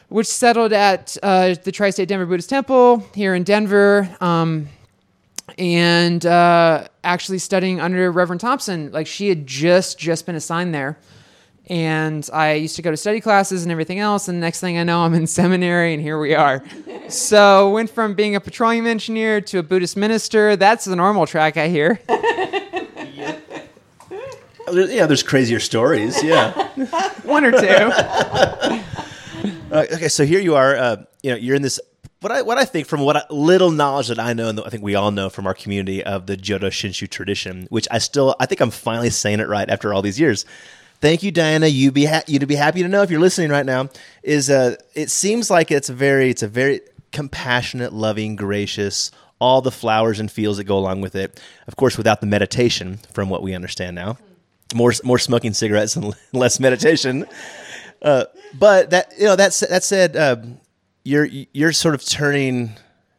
which 0.09 0.27
settled 0.27 0.73
at 0.73 1.15
uh, 1.23 1.55
the 1.63 1.71
Tri 1.71 1.91
State 1.91 2.09
Denver 2.09 2.25
Buddhist 2.25 2.49
Temple 2.49 3.05
here 3.15 3.33
in 3.35 3.43
Denver. 3.43 4.13
Um, 4.19 4.67
and 5.57 6.25
uh, 6.25 6.87
actually 7.03 7.39
studying 7.39 7.79
under 7.79 8.11
Reverend 8.11 8.41
Thompson. 8.41 8.91
Like 8.91 9.07
she 9.07 9.29
had 9.29 9.45
just 9.47 9.99
just 9.99 10.25
been 10.25 10.35
assigned 10.35 10.73
there, 10.73 10.97
and 11.67 12.27
I 12.33 12.53
used 12.53 12.75
to 12.77 12.81
go 12.81 12.91
to 12.91 12.97
study 12.97 13.21
classes 13.21 13.63
and 13.63 13.71
everything 13.71 13.99
else. 13.99 14.27
And 14.27 14.39
next 14.39 14.59
thing 14.59 14.77
I 14.77 14.83
know, 14.83 15.01
I'm 15.01 15.13
in 15.13 15.27
seminary, 15.41 15.93
and 15.93 16.01
here 16.01 16.19
we 16.19 16.35
are. 16.35 16.63
so 17.09 17.69
went 17.71 17.89
from 17.89 18.13
being 18.13 18.35
a 18.35 18.39
petroleum 18.41 18.87
engineer 18.87 19.41
to 19.41 19.59
a 19.59 19.63
Buddhist 19.63 19.97
minister. 19.97 20.55
That's 20.55 20.85
the 20.85 20.95
normal 20.95 21.25
track 21.25 21.57
I 21.57 21.67
hear. 21.67 21.99
Yeah, 24.73 25.05
there's 25.05 25.23
crazier 25.23 25.59
stories. 25.59 26.23
Yeah. 26.23 26.51
One 27.23 27.43
or 27.43 27.51
two. 27.51 28.81
Uh, 29.71 29.85
okay, 29.93 30.09
so 30.09 30.25
here 30.25 30.39
you 30.41 30.53
are. 30.53 30.75
Uh, 30.75 30.97
you 31.23 31.31
know, 31.31 31.37
you're 31.37 31.55
in 31.55 31.61
this. 31.61 31.79
What 32.21 32.31
I 32.31 32.43
what 32.43 32.59
I 32.59 32.65
think 32.65 32.85
from 32.85 33.01
what 33.01 33.17
I, 33.17 33.23
little 33.31 33.71
knowledge 33.71 34.09
that 34.09 34.19
I 34.19 34.33
know, 34.33 34.49
and 34.49 34.59
I 34.59 34.69
think 34.69 34.83
we 34.83 34.93
all 34.93 35.09
know 35.09 35.31
from 35.31 35.47
our 35.47 35.55
community 35.55 36.03
of 36.03 36.27
the 36.27 36.37
Jodo 36.37 36.69
Shinshu 36.69 37.09
tradition, 37.09 37.65
which 37.71 37.87
I 37.89 37.97
still 37.97 38.35
I 38.39 38.45
think 38.45 38.61
I'm 38.61 38.69
finally 38.69 39.09
saying 39.09 39.39
it 39.39 39.47
right 39.47 39.67
after 39.67 39.91
all 39.91 40.03
these 40.03 40.19
years. 40.19 40.45
Thank 40.99 41.23
you, 41.23 41.31
Diana. 41.31 41.65
You 41.65 41.91
be 41.91 42.05
ha- 42.05 42.21
you'd 42.27 42.47
be 42.47 42.53
happy 42.53 42.83
to 42.83 42.87
know 42.87 43.01
if 43.01 43.09
you're 43.09 43.19
listening 43.19 43.49
right 43.49 43.65
now. 43.65 43.89
Is 44.21 44.51
uh, 44.51 44.75
it 44.93 45.09
seems 45.09 45.49
like 45.49 45.71
it's 45.71 45.89
a 45.89 45.95
very 45.95 46.29
it's 46.29 46.43
a 46.43 46.47
very 46.47 46.81
compassionate, 47.11 47.91
loving, 47.91 48.35
gracious. 48.35 49.09
All 49.39 49.63
the 49.63 49.71
flowers 49.71 50.19
and 50.19 50.31
feels 50.31 50.57
that 50.57 50.65
go 50.65 50.77
along 50.77 51.01
with 51.01 51.15
it. 51.15 51.41
Of 51.65 51.75
course, 51.75 51.97
without 51.97 52.21
the 52.21 52.27
meditation, 52.27 52.99
from 53.11 53.31
what 53.31 53.41
we 53.41 53.55
understand 53.55 53.95
now, 53.95 54.19
more 54.75 54.93
more 55.03 55.17
smoking 55.17 55.53
cigarettes 55.53 55.95
and 55.95 56.13
less 56.33 56.59
meditation. 56.59 57.25
Uh, 58.03 58.25
but 58.59 58.91
that 58.91 59.11
you 59.17 59.25
know 59.25 59.35
that 59.35 59.59
that 59.71 59.83
said, 59.83 60.15
uh, 60.15 60.35
you're 61.03 61.25
you're 61.25 61.73
sort 61.73 61.95
of 61.95 62.05
turning. 62.05 62.71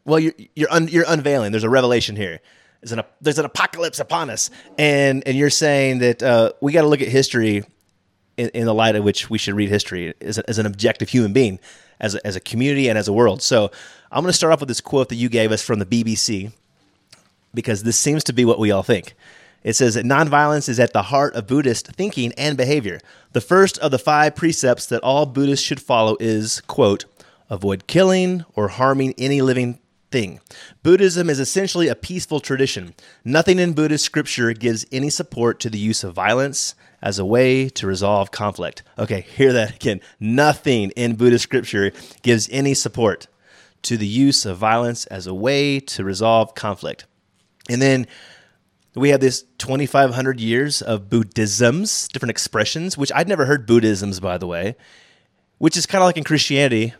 Well, 0.04 0.18
you're 0.18 0.34
you're 0.54 0.72
un, 0.72 0.88
you're 0.88 1.04
unveiling. 1.06 1.52
There's 1.52 1.64
a 1.64 1.70
revelation 1.70 2.16
here. 2.16 2.40
There's 2.80 2.92
an 2.92 3.02
there's 3.20 3.38
an 3.38 3.44
apocalypse 3.44 4.00
upon 4.00 4.30
us, 4.30 4.50
and 4.78 5.22
and 5.26 5.36
you're 5.36 5.50
saying 5.50 5.98
that 5.98 6.22
uh, 6.22 6.52
we 6.60 6.72
got 6.72 6.82
to 6.82 6.88
look 6.88 7.00
at 7.00 7.08
history 7.08 7.64
in, 8.36 8.48
in 8.50 8.66
the 8.66 8.74
light 8.74 8.96
of 8.96 9.04
which 9.04 9.30
we 9.30 9.38
should 9.38 9.54
read 9.54 9.68
history 9.68 10.14
as, 10.20 10.38
a, 10.38 10.48
as 10.48 10.58
an 10.58 10.66
objective 10.66 11.08
human 11.08 11.32
being, 11.32 11.58
as 12.00 12.14
a, 12.14 12.26
as 12.26 12.36
a 12.36 12.40
community 12.40 12.88
and 12.88 12.98
as 12.98 13.08
a 13.08 13.12
world. 13.12 13.42
So 13.42 13.70
I'm 14.10 14.22
going 14.22 14.30
to 14.30 14.36
start 14.36 14.52
off 14.52 14.60
with 14.60 14.68
this 14.68 14.80
quote 14.80 15.08
that 15.10 15.16
you 15.16 15.28
gave 15.28 15.52
us 15.52 15.62
from 15.62 15.78
the 15.78 15.86
BBC 15.86 16.52
because 17.54 17.82
this 17.82 17.98
seems 17.98 18.24
to 18.24 18.32
be 18.32 18.44
what 18.44 18.58
we 18.58 18.70
all 18.70 18.82
think. 18.82 19.14
It 19.62 19.74
says 19.74 19.94
that 19.94 20.04
nonviolence 20.04 20.68
is 20.68 20.80
at 20.80 20.92
the 20.92 21.02
heart 21.02 21.34
of 21.34 21.46
Buddhist 21.46 21.86
thinking 21.88 22.32
and 22.36 22.56
behavior. 22.56 23.00
The 23.32 23.40
first 23.40 23.78
of 23.78 23.92
the 23.92 23.98
five 23.98 24.34
precepts 24.34 24.86
that 24.86 25.02
all 25.02 25.24
Buddhists 25.24 25.64
should 25.64 25.80
follow 25.80 26.16
is, 26.18 26.60
quote, 26.62 27.04
avoid 27.52 27.86
killing 27.86 28.44
or 28.56 28.68
harming 28.68 29.14
any 29.18 29.42
living 29.42 29.78
thing. 30.10 30.40
Buddhism 30.82 31.28
is 31.28 31.38
essentially 31.38 31.86
a 31.86 31.94
peaceful 31.94 32.40
tradition. 32.40 32.94
Nothing 33.24 33.58
in 33.58 33.74
Buddhist 33.74 34.04
scripture 34.04 34.54
gives 34.54 34.86
any 34.90 35.10
support 35.10 35.60
to 35.60 35.70
the 35.70 35.78
use 35.78 36.02
of 36.02 36.14
violence 36.14 36.74
as 37.02 37.18
a 37.18 37.26
way 37.26 37.68
to 37.68 37.86
resolve 37.86 38.30
conflict. 38.30 38.82
Okay, 38.98 39.20
hear 39.20 39.52
that 39.52 39.76
again. 39.76 40.00
Nothing 40.18 40.90
in 40.96 41.14
Buddhist 41.16 41.42
scripture 41.42 41.92
gives 42.22 42.48
any 42.50 42.72
support 42.72 43.26
to 43.82 43.98
the 43.98 44.06
use 44.06 44.46
of 44.46 44.56
violence 44.56 45.04
as 45.06 45.26
a 45.26 45.34
way 45.34 45.78
to 45.78 46.04
resolve 46.04 46.54
conflict. 46.54 47.04
And 47.68 47.82
then 47.82 48.06
we 48.94 49.10
have 49.10 49.20
this 49.20 49.44
2,500 49.58 50.40
years 50.40 50.80
of 50.80 51.10
Buddhisms, 51.10 52.08
different 52.08 52.30
expressions, 52.30 52.96
which 52.96 53.12
I'd 53.14 53.28
never 53.28 53.44
heard 53.44 53.66
Buddhisms, 53.66 54.20
by 54.20 54.38
the 54.38 54.46
way, 54.46 54.74
which 55.58 55.76
is 55.76 55.84
kind 55.84 56.02
of 56.02 56.06
like 56.06 56.16
in 56.16 56.24
Christianity. 56.24 56.94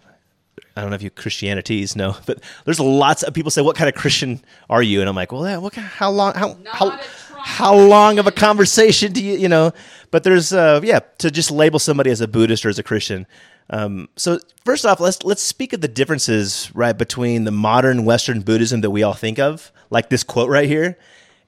I 0.77 0.81
don't 0.81 0.91
know 0.91 0.97
if 0.97 1.03
you 1.03 1.11
Christianities 1.11 1.97
know, 1.97 2.17
but 2.27 2.43
there's 2.65 2.81
lots 2.81 3.23
of 3.23 3.35
people 3.35 3.51
say, 3.51 3.63
"What 3.63 3.77
kind 3.77 3.89
of 3.89 3.95
Christian 3.95 4.43
are 4.71 4.83
you?" 4.83 5.01
And 5.01 5.09
I'm 5.09 5.17
like, 5.17 5.33
"Well, 5.33 5.45
yeah, 5.45 5.59
what? 5.59 5.73
Kind, 5.73 5.87
how 5.87 6.11
long? 6.11 6.35
How 6.35 6.57
how, 6.67 6.99
how 7.39 7.75
long 7.75 8.19
of 8.19 8.27
a 8.27 8.33
conversation 8.33 9.13
do 9.13 9.23
you 9.23 9.37
you 9.37 9.49
know?" 9.49 9.73
But 10.11 10.25
there's 10.25 10.53
uh, 10.53 10.81
yeah, 10.83 11.01
to 11.19 11.31
just 11.31 11.51
label 11.51 11.79
somebody 11.79 12.11
as 12.11 12.21
a 12.21 12.29
Buddhist 12.29 12.65
or 12.65 12.69
as 12.69 12.79
a 12.79 12.83
Christian. 12.83 13.27
Um, 13.71 14.09
so 14.17 14.39
first 14.65 14.85
off, 14.85 15.01
let's 15.01 15.23
let's 15.25 15.43
speak 15.43 15.73
of 15.73 15.81
the 15.81 15.89
differences 15.89 16.71
right 16.75 16.97
between 16.97 17.45
the 17.45 17.51
modern 17.51 18.05
Western 18.05 18.41
Buddhism 18.41 18.81
that 18.81 18.91
we 18.91 19.03
all 19.03 19.15
think 19.15 19.39
of, 19.39 19.73
like 19.91 20.09
this 20.11 20.23
quote 20.23 20.49
right 20.49 20.69
here, 20.69 20.99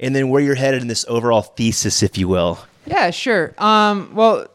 and 0.01 0.15
then 0.15 0.29
where 0.29 0.43
you're 0.43 0.55
headed 0.55 0.83
in 0.83 0.89
this 0.89 1.05
overall 1.09 1.43
thesis, 1.43 2.03
if 2.03 2.19
you 2.19 2.29
will. 2.29 2.59
Yeah, 2.87 3.11
sure. 3.11 3.55
Um, 3.59 4.15
well, 4.15 4.47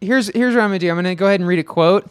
here's 0.00 0.28
here's 0.28 0.54
what 0.54 0.62
I'm 0.62 0.70
gonna 0.70 0.78
do. 0.78 0.90
I'm 0.90 0.96
gonna 0.96 1.14
go 1.14 1.26
ahead 1.26 1.40
and 1.40 1.48
read 1.48 1.58
a 1.58 1.64
quote 1.64 2.10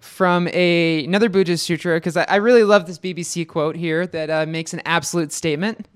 from 0.00 0.48
a 0.48 1.04
another 1.04 1.28
Buddhist 1.28 1.66
sutra 1.66 1.96
because 1.96 2.16
I, 2.16 2.24
I, 2.28 2.36
really 2.36 2.64
love 2.64 2.86
this 2.86 2.98
BBC 2.98 3.46
quote 3.48 3.76
here 3.76 4.06
that 4.06 4.30
uh, 4.30 4.46
makes 4.46 4.72
an 4.72 4.82
absolute 4.84 5.32
statement. 5.32 5.88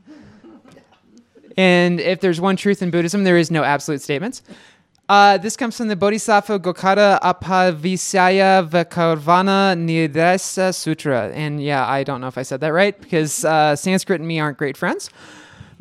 And 1.56 2.00
if 2.00 2.20
there's 2.20 2.40
one 2.40 2.56
truth 2.56 2.82
in 2.82 2.90
Buddhism, 2.90 3.24
there 3.24 3.36
is 3.36 3.50
no 3.50 3.62
absolute 3.62 4.00
statements. 4.00 4.42
Uh, 5.10 5.36
this 5.38 5.56
comes 5.56 5.76
from 5.76 5.88
the 5.88 5.96
Bodhisattva 5.96 6.60
Gokada 6.60 7.20
Apavisaya 7.20 8.68
Vakarvana 8.68 9.76
Nidesa 9.76 10.72
Sutra. 10.72 11.30
And 11.34 11.60
yeah, 11.60 11.84
I 11.84 12.04
don't 12.04 12.20
know 12.20 12.28
if 12.28 12.38
I 12.38 12.42
said 12.42 12.60
that 12.60 12.72
right 12.72 12.98
because 13.00 13.44
uh, 13.44 13.74
Sanskrit 13.74 14.20
and 14.20 14.28
me 14.28 14.38
aren't 14.38 14.56
great 14.56 14.76
friends. 14.76 15.10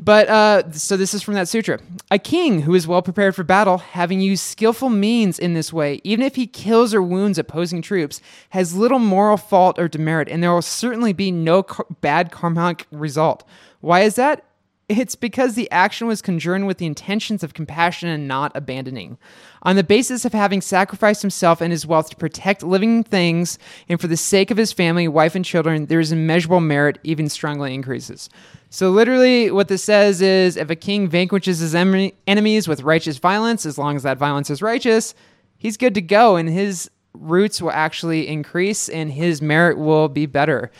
But 0.01 0.29
uh, 0.29 0.71
so 0.71 0.95
this 0.95 1.13
is 1.13 1.21
from 1.21 1.33
that 1.33 1.49
sutra. 1.49 1.77
A 2.09 2.17
king 2.17 2.61
who 2.61 2.73
is 2.73 2.87
well 2.87 3.01
prepared 3.01 3.35
for 3.35 3.43
battle, 3.43 3.79
having 3.79 4.21
used 4.21 4.43
skillful 4.43 4.89
means 4.89 5.37
in 5.37 5.55
this 5.55 5.73
way, 5.73 5.99
even 6.05 6.23
if 6.25 6.37
he 6.37 6.47
kills 6.47 6.93
or 6.93 7.03
wounds 7.03 7.37
opposing 7.37 7.81
troops, 7.81 8.21
has 8.51 8.73
little 8.73 8.99
moral 8.99 9.35
fault 9.35 9.77
or 9.77 9.89
demerit, 9.89 10.29
and 10.29 10.41
there 10.41 10.53
will 10.53 10.61
certainly 10.61 11.11
be 11.11 11.31
no 11.31 11.63
car- 11.63 11.85
bad 11.99 12.31
karmic 12.31 12.87
result. 12.91 13.45
Why 13.81 14.01
is 14.01 14.15
that? 14.15 14.45
It's 14.87 15.15
because 15.15 15.55
the 15.55 15.69
action 15.69 16.07
was 16.07 16.21
conjoined 16.21 16.65
with 16.65 16.77
the 16.77 16.85
intentions 16.85 17.43
of 17.43 17.53
compassion 17.53 18.07
and 18.07 18.25
not 18.25 18.53
abandoning. 18.55 19.17
On 19.63 19.75
the 19.75 19.83
basis 19.83 20.23
of 20.23 20.31
having 20.31 20.61
sacrificed 20.61 21.21
himself 21.21 21.59
and 21.59 21.71
his 21.71 21.85
wealth 21.85 22.09
to 22.11 22.15
protect 22.15 22.63
living 22.63 23.03
things 23.03 23.59
and 23.89 23.99
for 23.99 24.07
the 24.07 24.15
sake 24.15 24.51
of 24.51 24.57
his 24.57 24.71
family, 24.71 25.07
wife, 25.07 25.35
and 25.35 25.43
children, 25.43 25.87
there 25.87 25.99
is 25.99 26.11
immeasurable 26.11 26.61
merit, 26.61 26.97
even 27.03 27.27
strongly 27.27 27.73
increases. 27.73 28.29
So, 28.69 28.89
literally, 28.91 29.51
what 29.51 29.67
this 29.67 29.83
says 29.83 30.21
is 30.21 30.55
if 30.55 30.69
a 30.69 30.75
king 30.75 31.09
vanquishes 31.09 31.59
his 31.59 31.75
em- 31.75 32.11
enemies 32.27 32.67
with 32.67 32.83
righteous 32.83 33.17
violence, 33.17 33.65
as 33.65 33.77
long 33.77 33.95
as 33.95 34.03
that 34.03 34.17
violence 34.17 34.49
is 34.49 34.61
righteous, 34.61 35.13
he's 35.57 35.75
good 35.75 35.95
to 35.95 36.01
go, 36.01 36.35
and 36.35 36.47
his 36.47 36.89
roots 37.13 37.61
will 37.61 37.71
actually 37.71 38.27
increase 38.27 38.87
and 38.87 39.11
his 39.11 39.41
merit 39.41 39.77
will 39.77 40.07
be 40.07 40.25
better 40.25 40.71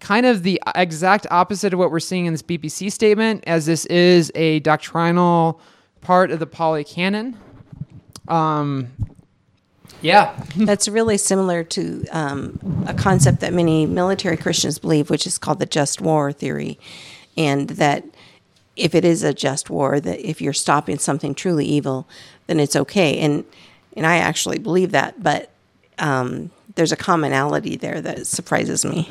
kind 0.00 0.26
of 0.26 0.42
the 0.42 0.60
exact 0.74 1.26
opposite 1.30 1.72
of 1.72 1.78
what 1.78 1.90
we're 1.90 2.00
seeing 2.00 2.26
in 2.26 2.32
this 2.32 2.42
BBC 2.42 2.90
statement, 2.90 3.44
as 3.46 3.66
this 3.66 3.86
is 3.86 4.32
a 4.34 4.60
doctrinal 4.60 5.60
part 6.00 6.30
of 6.30 6.38
the 6.38 6.46
Pali 6.46 6.84
Canon. 6.84 7.36
Um, 8.28 8.88
yeah. 10.02 10.42
That's 10.56 10.88
really 10.88 11.18
similar 11.18 11.64
to 11.64 12.06
um, 12.10 12.84
a 12.86 12.94
concept 12.94 13.40
that 13.40 13.52
many 13.52 13.86
military 13.86 14.36
Christians 14.36 14.78
believe, 14.78 15.10
which 15.10 15.26
is 15.26 15.38
called 15.38 15.58
the 15.58 15.66
just 15.66 16.00
war 16.00 16.32
theory. 16.32 16.78
And 17.36 17.70
that 17.70 18.04
if 18.76 18.94
it 18.94 19.04
is 19.04 19.22
a 19.22 19.34
just 19.34 19.68
war, 19.68 20.00
that 20.00 20.20
if 20.26 20.40
you're 20.40 20.52
stopping 20.52 20.98
something 20.98 21.34
truly 21.34 21.66
evil, 21.66 22.06
then 22.46 22.58
it's 22.58 22.76
okay. 22.76 23.18
And 23.18 23.44
and 23.96 24.06
I 24.06 24.16
actually 24.18 24.58
believe 24.58 24.92
that, 24.92 25.20
but 25.22 25.50
um, 25.98 26.50
there's 26.76 26.92
a 26.92 26.96
commonality 26.96 27.76
there 27.76 28.00
that 28.00 28.26
surprises 28.26 28.84
me. 28.84 29.10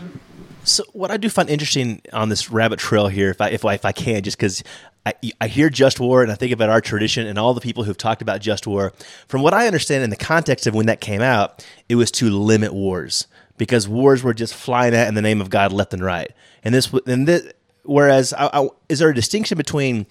So 0.64 0.84
what 0.94 1.12
I 1.12 1.18
do 1.18 1.30
find 1.30 1.50
interesting 1.50 2.02
on 2.14 2.30
this 2.30 2.50
rabbit 2.50 2.80
trail 2.80 3.08
here, 3.08 3.30
if 3.30 3.42
I 3.42 3.50
if 3.50 3.66
I, 3.66 3.74
if 3.74 3.86
I 3.86 3.92
can, 3.92 4.24
just 4.24 4.38
because 4.38 4.64
I, 5.06 5.48
hear 5.48 5.70
just 5.70 6.00
war 6.00 6.22
and 6.22 6.32
I 6.32 6.36
think 6.36 6.52
about 6.52 6.70
our 6.70 6.82
tradition 6.82 7.26
and 7.26 7.40
all 7.40 7.54
the 7.54 7.62
people 7.62 7.84
who've 7.84 7.98
talked 7.98 8.22
about 8.22 8.42
just 8.42 8.68
war. 8.68 8.94
From 9.28 9.42
what 9.42 9.54
I 9.54 9.66
understand, 9.66 10.04
in 10.04 10.10
the 10.10 10.16
context 10.16 10.68
of 10.68 10.76
when 10.76 10.86
that 10.86 11.02
came 11.02 11.22
out, 11.22 11.66
it 11.88 11.96
was 11.96 12.12
to 12.12 12.30
limit 12.30 12.74
wars 12.74 13.28
because 13.58 13.88
wars 13.88 14.24
were 14.24 14.34
just 14.34 14.54
flying 14.54 14.94
at 14.94 15.08
in 15.08 15.16
the 15.16 15.22
name 15.22 15.42
of 15.42 15.50
God 15.50 15.72
left 15.72 15.94
and 15.94 16.04
right. 16.04 16.32
And 16.64 16.74
this 16.74 16.92
and 17.08 17.28
this, 17.28 17.52
whereas 17.84 18.34
I, 18.34 18.50
I, 18.54 18.68
is 18.88 19.00
there 19.00 19.10
a 19.10 19.16
distinction 19.16 19.58
between 19.58 20.06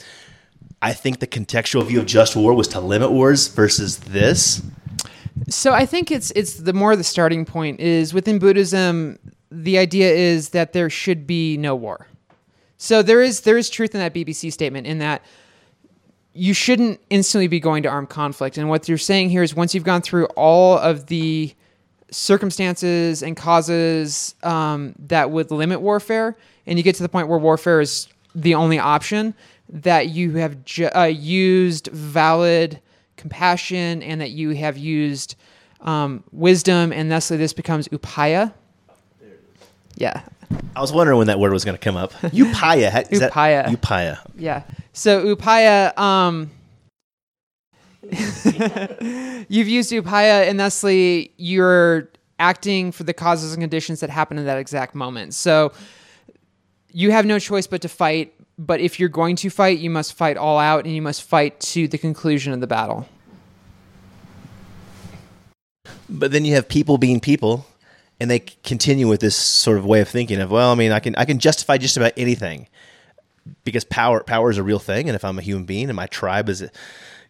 I 0.80 0.92
think 0.92 1.18
the 1.18 1.26
contextual 1.26 1.84
view 1.86 2.00
of 2.00 2.06
just 2.06 2.36
war 2.36 2.54
was 2.54 2.68
to 2.68 2.80
limit 2.80 3.10
wars 3.10 3.48
versus 3.48 3.98
this? 3.98 4.62
So 5.48 5.72
I 5.72 5.86
think 5.86 6.10
it's 6.10 6.30
it's 6.32 6.54
the 6.54 6.72
more 6.72 6.96
the 6.96 7.04
starting 7.04 7.44
point 7.44 7.80
is 7.80 8.12
within 8.12 8.38
Buddhism 8.38 9.18
the 9.50 9.78
idea 9.78 10.10
is 10.12 10.50
that 10.50 10.72
there 10.72 10.90
should 10.90 11.26
be 11.26 11.56
no 11.56 11.74
war. 11.74 12.06
So 12.78 13.02
there 13.02 13.20
is 13.20 13.42
there 13.42 13.58
is 13.58 13.68
truth 13.68 13.94
in 13.94 14.00
that 14.00 14.14
BBC 14.14 14.52
statement 14.52 14.86
in 14.86 14.98
that 14.98 15.22
you 16.32 16.54
shouldn't 16.54 17.00
instantly 17.10 17.48
be 17.48 17.58
going 17.58 17.82
to 17.82 17.88
armed 17.88 18.08
conflict. 18.08 18.56
And 18.56 18.68
what 18.68 18.88
you're 18.88 18.96
saying 18.96 19.30
here 19.30 19.42
is 19.42 19.54
once 19.54 19.74
you've 19.74 19.84
gone 19.84 20.02
through 20.02 20.26
all 20.36 20.78
of 20.78 21.06
the 21.06 21.52
circumstances 22.10 23.22
and 23.22 23.36
causes 23.36 24.36
um, 24.44 24.94
that 25.08 25.30
would 25.30 25.50
limit 25.50 25.80
warfare, 25.80 26.36
and 26.66 26.78
you 26.78 26.84
get 26.84 26.94
to 26.94 27.02
the 27.02 27.08
point 27.08 27.28
where 27.28 27.38
warfare 27.38 27.80
is 27.80 28.08
the 28.34 28.54
only 28.54 28.78
option, 28.78 29.34
that 29.68 30.08
you 30.08 30.32
have 30.36 30.64
ju- 30.64 30.90
uh, 30.94 31.04
used 31.04 31.88
valid 31.88 32.80
compassion 33.16 34.02
and 34.02 34.20
that 34.20 34.30
you 34.30 34.50
have 34.50 34.78
used 34.78 35.34
um, 35.80 36.22
wisdom, 36.30 36.92
and 36.92 37.10
thusly 37.10 37.36
this 37.36 37.52
becomes 37.52 37.88
upaya, 37.88 38.52
yeah. 39.96 40.22
I 40.74 40.80
was 40.80 40.92
wondering 40.92 41.18
when 41.18 41.26
that 41.26 41.38
word 41.38 41.52
was 41.52 41.64
going 41.64 41.76
to 41.76 41.82
come 41.82 41.96
up. 41.96 42.12
Upaya. 42.22 43.10
Is 43.10 43.20
upaya. 43.20 43.66
That, 43.66 43.80
upaya. 43.80 44.18
Yeah. 44.36 44.62
So 44.92 45.34
upaya. 45.34 45.96
Um, 45.98 46.50
you've 49.48 49.68
used 49.68 49.92
upaya, 49.92 50.48
and 50.48 50.58
thusly 50.58 51.32
you're 51.36 52.08
acting 52.38 52.92
for 52.92 53.04
the 53.04 53.12
causes 53.12 53.52
and 53.52 53.62
conditions 53.62 54.00
that 54.00 54.10
happen 54.10 54.38
in 54.38 54.46
that 54.46 54.58
exact 54.58 54.94
moment. 54.94 55.34
So 55.34 55.72
you 56.92 57.10
have 57.10 57.26
no 57.26 57.38
choice 57.38 57.66
but 57.66 57.82
to 57.82 57.88
fight. 57.88 58.34
But 58.60 58.80
if 58.80 58.98
you're 58.98 59.08
going 59.08 59.36
to 59.36 59.50
fight, 59.50 59.78
you 59.78 59.90
must 59.90 60.14
fight 60.14 60.36
all 60.36 60.58
out, 60.58 60.84
and 60.84 60.94
you 60.94 61.02
must 61.02 61.22
fight 61.22 61.60
to 61.60 61.86
the 61.86 61.98
conclusion 61.98 62.52
of 62.52 62.60
the 62.60 62.66
battle. 62.66 63.08
But 66.08 66.32
then 66.32 66.44
you 66.44 66.54
have 66.54 66.68
people 66.68 66.98
being 66.98 67.20
people 67.20 67.66
and 68.20 68.30
they 68.30 68.40
continue 68.40 69.08
with 69.08 69.20
this 69.20 69.36
sort 69.36 69.78
of 69.78 69.86
way 69.86 70.00
of 70.00 70.08
thinking 70.08 70.40
of 70.40 70.50
well 70.50 70.70
i 70.70 70.74
mean 70.74 70.92
i 70.92 70.98
can 71.00 71.14
i 71.16 71.24
can 71.24 71.38
justify 71.38 71.78
just 71.78 71.96
about 71.96 72.12
anything 72.16 72.66
because 73.64 73.84
power 73.84 74.22
power 74.22 74.50
is 74.50 74.58
a 74.58 74.62
real 74.62 74.78
thing. 74.78 75.08
And 75.08 75.16
if 75.16 75.24
i'm 75.24 75.38
a 75.38 75.42
human 75.42 75.64
being 75.64 75.88
and 75.88 75.96
my 75.96 76.06
tribe 76.06 76.48
is 76.48 76.64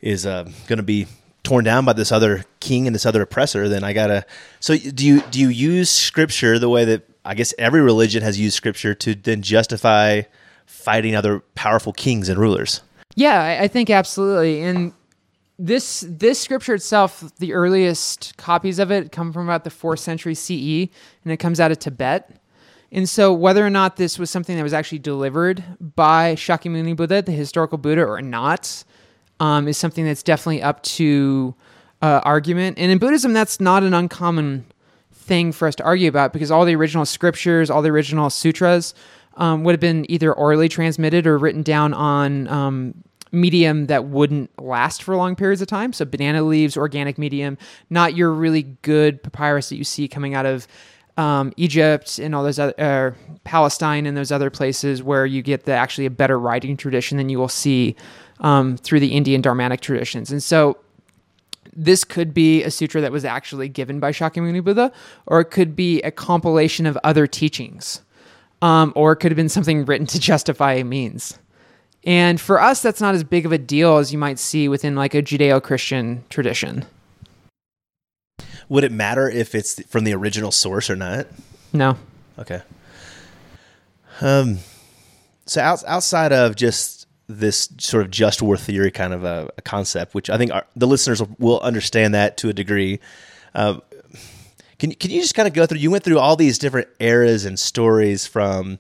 is 0.01 0.27
uh, 0.27 0.45
going 0.67 0.77
to 0.77 0.83
be 0.83 1.07
torn 1.43 1.65
down 1.65 1.85
by 1.85 1.93
this 1.93 2.13
other 2.13 2.45
king 2.61 2.87
and 2.87 2.95
this 2.95 3.07
other 3.07 3.23
oppressor 3.23 3.69
then 3.69 3.83
i 3.83 3.93
gotta 3.93 4.27
so 4.61 4.77
do 4.77 5.07
you 5.07 5.23
do 5.23 5.41
you 5.41 5.49
use 5.49 5.89
scripture 5.89 6.59
the 6.59 6.69
way 6.69 6.85
that 6.85 7.09
i 7.25 7.35
guess 7.35 7.55
every 7.59 7.81
religion 7.81 8.23
has 8.23 8.39
used 8.39 8.55
scripture 8.55 8.95
to 8.95 9.15
then 9.15 9.41
justify 9.41 10.21
fighting 10.67 11.15
other 11.15 11.41
powerful 11.55 11.93
kings 11.93 12.29
and 12.29 12.39
rulers? 12.39 12.83
Yeah 13.15 13.59
i 13.63 13.69
think 13.69 13.89
absolutely. 13.89 14.63
And 14.63 14.93
this 15.59 16.05
this 16.09 16.41
scripture 16.41 16.75
itself, 16.75 17.33
the 17.39 17.53
earliest 17.53 18.37
copies 18.37 18.79
of 18.79 18.91
it 18.91 19.11
come 19.11 19.33
from 19.33 19.45
about 19.45 19.65
the 19.65 19.71
fourth 19.71 20.01
century 20.01 20.35
CE, 20.35 20.91
and 21.25 21.33
it 21.33 21.39
comes 21.39 21.59
out 21.59 21.71
of 21.71 21.79
Tibet. 21.79 22.41
And 22.91 23.09
so, 23.09 23.33
whether 23.33 23.67
or 23.67 23.71
not 23.71 23.97
this 23.97 24.19
was 24.19 24.31
something 24.31 24.57
that 24.57 24.63
was 24.63 24.73
actually 24.73 25.01
delivered 25.01 25.63
by 25.81 26.37
Shakyamuni 26.37 26.97
Buddha, 26.97 27.23
the 27.23 27.33
historical 27.33 27.77
Buddha, 27.77 28.05
or 28.05 28.23
not, 28.23 28.85
um, 29.41 29.69
is 29.69 29.77
something 29.77 30.05
that's 30.05 30.23
definitely 30.23 30.63
up 30.63 30.83
to 30.85 31.55
uh, 32.01 32.21
argument. 32.25 32.79
And 32.79 32.91
in 32.91 32.99
Buddhism, 32.99 33.33
that's 33.33 33.61
not 33.61 33.83
an 33.83 33.93
uncommon 33.93 34.65
thing 35.13 35.53
for 35.53 35.69
us 35.69 35.75
to 35.75 35.85
argue 35.85 36.09
about 36.09 36.33
because 36.33 36.51
all 36.51 36.65
the 36.65 36.75
original 36.75 37.05
scriptures, 37.05 37.69
all 37.69 37.83
the 37.83 37.91
original 37.91 38.31
sutras, 38.31 38.95
um, 39.37 39.65
would 39.65 39.73
have 39.73 39.81
been 39.81 40.11
either 40.11 40.33
orally 40.33 40.69
transmitted 40.69 41.27
or 41.27 41.37
written 41.37 41.63
down 41.63 41.93
on 41.93 42.49
um, 42.49 42.95
medium 43.33 43.87
that 43.87 44.07
wouldn't 44.07 44.51
last 44.61 45.03
for 45.03 45.17
long 45.17 45.37
periods 45.37 45.63
of 45.63 45.69
time. 45.69 45.93
So 45.93 46.05
banana 46.05 46.43
leaves, 46.43 46.77
organic 46.77 47.19
medium, 47.19 47.59
not 47.91 48.17
your 48.17 48.31
really 48.33 48.63
good 48.83 49.23
papyrus 49.23 49.69
that 49.69 49.77
you 49.77 49.85
see 49.85 50.09
coming 50.09 50.35
out 50.35 50.47
of 50.47 50.67
um, 51.19 51.53
Egypt 51.57 52.19
and 52.19 52.35
all 52.35 52.45
those 52.45 52.59
other 52.59 52.75
uh, 52.79 53.37
Palestine 53.45 54.07
and 54.07 54.17
those 54.17 54.31
other 54.31 54.51
places 54.51 55.03
where 55.03 55.27
you 55.27 55.43
get 55.43 55.65
the 55.65 55.73
actually 55.73 56.07
a 56.07 56.11
better 56.11 56.39
writing 56.39 56.77
tradition 56.77 57.19
than 57.19 57.29
you 57.29 57.39
will 57.39 57.49
see 57.49 57.97
um, 58.41 58.77
through 58.77 59.01
the 59.01 59.17
Indian 59.17 59.43
Dharmatic 59.43 59.81
traditions. 59.81 60.31
And 60.31 60.43
so 60.43 60.79
this 61.75 62.05
could 62.05 62.33
be 62.33 62.63
a 62.63 62.71
sutra 62.71 63.01
that 63.01 63.13
was 63.13 63.25
actually 63.25 63.69
given 63.69 63.99
by 64.01 64.13
Shakyamuni 64.13 64.63
Buddha, 64.63 64.93
or 65.27 65.41
it 65.41 65.47
could 65.47 65.75
be 65.75 66.01
a 66.03 66.11
compilation 66.11 66.87
of 66.87 66.97
other 67.03 67.27
teachings, 67.27 68.03
um, 68.63 68.93
or 68.95 69.13
it 69.13 69.17
could 69.17 69.33
have 69.33 69.37
been 69.37 69.49
something 69.49 69.85
written 69.85 70.07
to 70.07 70.21
justify 70.21 70.83
means 70.85 71.39
And 72.05 72.41
for 72.41 72.61
us, 72.61 72.81
that's 72.81 73.01
not 73.01 73.15
as 73.15 73.25
big 73.25 73.45
of 73.45 73.53
a 73.53 73.59
deal 73.59 73.99
as 73.99 74.13
you 74.13 74.19
might 74.19 74.39
see 74.39 74.69
within 74.69 74.95
like 74.95 75.15
a 75.15 75.23
Judeo 75.23 75.63
Christian 75.63 76.25
tradition. 76.31 76.87
Would 78.69 78.85
it 78.85 78.93
matter 78.93 79.29
if 79.29 79.55
it's 79.55 79.83
from 79.87 80.05
the 80.05 80.15
original 80.15 80.53
source 80.53 80.91
or 80.91 80.97
not? 80.97 81.27
No. 81.73 81.97
Okay. 82.39 82.63
Um, 84.21 84.59
so 85.47 85.61
out, 85.61 85.83
outside 85.87 86.33
of 86.33 86.55
just 86.57 87.07
this 87.29 87.69
sort 87.79 88.05
of 88.05 88.11
just 88.11 88.43
war 88.43 88.57
theory 88.57 88.91
kind 88.91 89.13
of 89.13 89.25
a, 89.25 89.51
a 89.57 89.63
concept, 89.63 90.15
which 90.15 90.31
I 90.31 90.39
think 90.39 90.53
our, 90.53 90.67
the 90.77 90.87
listeners 90.87 91.23
will, 91.39 91.61
understand 91.61 92.15
that 92.15 92.37
to 92.39 92.49
a 92.49 92.53
degree. 92.53 93.01
Um, 93.55 93.83
can 94.79 94.93
can 94.93 95.11
you 95.11 95.21
just 95.21 95.35
kind 95.35 95.49
of 95.49 95.55
go 95.55 95.67
through? 95.67 95.79
You 95.79 95.91
went 95.91 96.05
through 96.05 96.19
all 96.19 96.37
these 96.37 96.59
different 96.59 96.89
eras 97.01 97.45
and 97.45 97.59
stories 97.59 98.27
from 98.27 98.79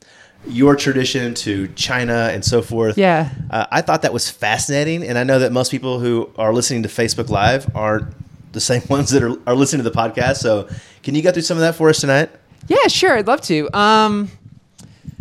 your 0.49 0.76
tradition 0.76 1.35
to 1.35 1.69
China 1.69 2.31
and 2.33 2.45
so 2.45 2.62
forth. 2.62 2.99
Yeah. 2.99 3.31
Uh, 3.50 3.67
I 3.71 3.83
thought 3.83 4.02
that 4.02 4.12
was 4.12 4.31
fascinating, 4.31 5.02
and 5.02 5.19
I 5.19 5.25
know 5.25 5.38
that 5.38 5.52
most 5.52 5.71
people 5.71 6.00
who 6.00 6.31
are 6.37 6.52
listening 6.52 6.83
to 6.83 6.88
Facebook 6.88 7.28
Live 7.28 7.75
aren't 7.75 8.14
the 8.52 8.61
same 8.61 8.83
ones 8.88 9.11
that 9.11 9.23
are, 9.23 9.37
are 9.47 9.55
listening 9.55 9.85
to 9.85 9.90
the 9.90 9.97
podcast. 9.97 10.37
So, 10.37 10.69
can 11.02 11.14
you 11.14 11.23
go 11.23 11.33
through 11.33 11.43
some 11.43 11.57
of 11.57 11.62
that 11.62 11.75
for 11.75 11.88
us 11.88 12.00
tonight? 12.00 12.31
Yeah, 12.67 12.87
sure. 12.88 13.17
I'd 13.17 13.26
love 13.26 13.40
to. 13.43 13.71
Um, 13.78 14.31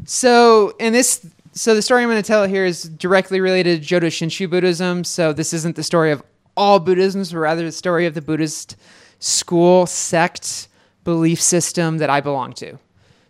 so, 0.05 0.75
and 0.79 0.93
this, 0.93 1.25
so 1.53 1.75
the 1.75 1.81
story 1.81 2.03
I'm 2.03 2.09
going 2.09 2.21
to 2.21 2.27
tell 2.27 2.45
here 2.45 2.65
is 2.65 2.83
directly 2.83 3.39
related 3.39 3.83
to 3.83 3.95
Jodo 3.95 4.07
Shinshu 4.07 4.49
Buddhism. 4.49 5.03
So, 5.03 5.33
this 5.33 5.53
isn't 5.53 5.75
the 5.75 5.83
story 5.83 6.11
of 6.11 6.23
all 6.55 6.79
Buddhisms, 6.79 7.31
but 7.31 7.39
rather 7.39 7.63
the 7.63 7.71
story 7.71 8.05
of 8.05 8.13
the 8.13 8.21
Buddhist 8.21 8.75
school, 9.19 9.85
sect, 9.85 10.67
belief 11.03 11.41
system 11.41 11.99
that 11.99 12.09
I 12.09 12.21
belong 12.21 12.53
to. 12.53 12.77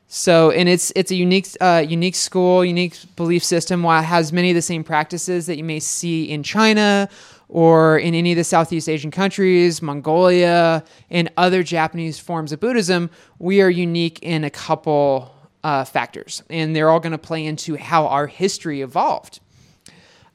So, 0.07 0.51
and 0.51 0.69
it's 0.69 0.91
it's 0.95 1.11
a 1.11 1.15
unique 1.15 1.47
uh, 1.59 1.85
unique 1.87 2.15
school, 2.15 2.63
unique 2.63 2.97
belief 3.17 3.43
system. 3.43 3.83
While 3.83 4.01
it 4.01 4.05
has 4.05 4.31
many 4.31 4.51
of 4.51 4.55
the 4.55 4.61
same 4.61 4.83
practices 4.83 5.47
that 5.47 5.57
you 5.57 5.65
may 5.65 5.81
see 5.81 6.29
in 6.29 6.43
China 6.43 7.09
or 7.49 7.97
in 7.97 8.13
any 8.13 8.31
of 8.31 8.37
the 8.37 8.43
Southeast 8.43 8.87
Asian 8.87 9.11
countries, 9.11 9.81
Mongolia, 9.81 10.83
and 11.09 11.29
other 11.35 11.61
Japanese 11.61 12.19
forms 12.19 12.51
of 12.51 12.59
Buddhism, 12.59 13.09
we 13.39 13.61
are 13.61 13.69
unique 13.69 14.19
in 14.21 14.43
a 14.43 14.49
couple 14.49 15.33
uh, 15.63 15.83
factors, 15.83 16.41
and 16.49 16.73
they're 16.73 16.89
all 16.89 16.99
going 17.01 17.11
to 17.11 17.17
play 17.17 17.45
into 17.45 17.75
how 17.75 18.07
our 18.07 18.27
history 18.27 18.81
evolved. 18.81 19.41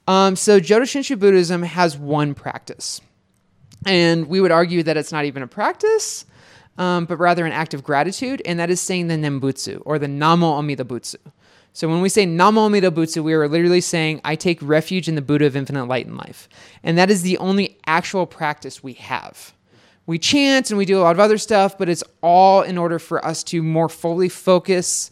Um, 0.07 0.37
so, 0.37 0.61
Jodo 0.61 0.83
Shinshu 0.83 1.19
Buddhism 1.19 1.62
has 1.62 1.97
one 1.97 2.35
practice, 2.35 3.00
and 3.87 4.29
we 4.29 4.43
would 4.43 4.52
argue 4.52 4.83
that 4.83 4.99
it's 4.99 5.12
not 5.12 5.25
even 5.25 5.43
a 5.43 5.47
practice 5.47 6.26
um, 6.79 7.05
but 7.05 7.19
rather 7.19 7.45
an 7.47 7.52
act 7.52 7.75
of 7.75 7.83
gratitude, 7.85 8.43
and 8.45 8.59
that 8.59 8.71
is 8.71 8.81
saying 8.81 9.09
the 9.09 9.14
Nembutsu 9.14 9.83
or 9.85 9.99
the 9.99 10.07
Namo 10.07 10.59
Amida 10.59 10.85
Butsu. 10.85 11.17
So 11.75 11.88
when 11.88 12.02
we 12.02 12.09
say 12.09 12.26
Namo 12.26 12.67
Amida 12.67 12.91
Butsu, 12.91 13.23
we 13.23 13.33
are 13.33 13.49
literally 13.49 13.81
saying, 13.81 14.21
I 14.25 14.37
take 14.37 14.59
refuge 14.61 15.09
in 15.09 15.14
the 15.14 15.23
Buddha 15.23 15.47
of 15.47 15.57
infinite 15.57 15.87
light 15.87 16.07
and 16.07 16.19
life. 16.19 16.49
And 16.83 16.99
that 16.99 17.11
is 17.11 17.23
the 17.23 17.38
only 17.38 17.79
actual 17.87 18.26
practice 18.26 18.83
we 18.83 18.93
have. 18.95 19.55
We 20.05 20.19
chant 20.19 20.71
and 20.71 20.76
we 20.76 20.85
do 20.85 20.99
a 20.99 21.02
lot 21.02 21.14
of 21.14 21.21
other 21.21 21.38
stuff, 21.38 21.79
but 21.79 21.88
it's 21.88 22.05
all 22.21 22.62
in 22.62 22.76
order 22.76 22.99
for 22.99 23.25
us 23.25 23.43
to 23.45 23.62
more 23.62 23.88
fully 23.88 24.29
focus 24.29 25.11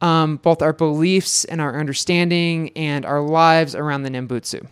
um, 0.00 0.36
both 0.36 0.62
our 0.62 0.72
beliefs 0.72 1.44
and 1.46 1.60
our 1.60 1.78
understanding 1.78 2.70
and 2.76 3.04
our 3.04 3.20
lives 3.20 3.74
around 3.74 4.02
the 4.02 4.10
Nembutsu. 4.10 4.66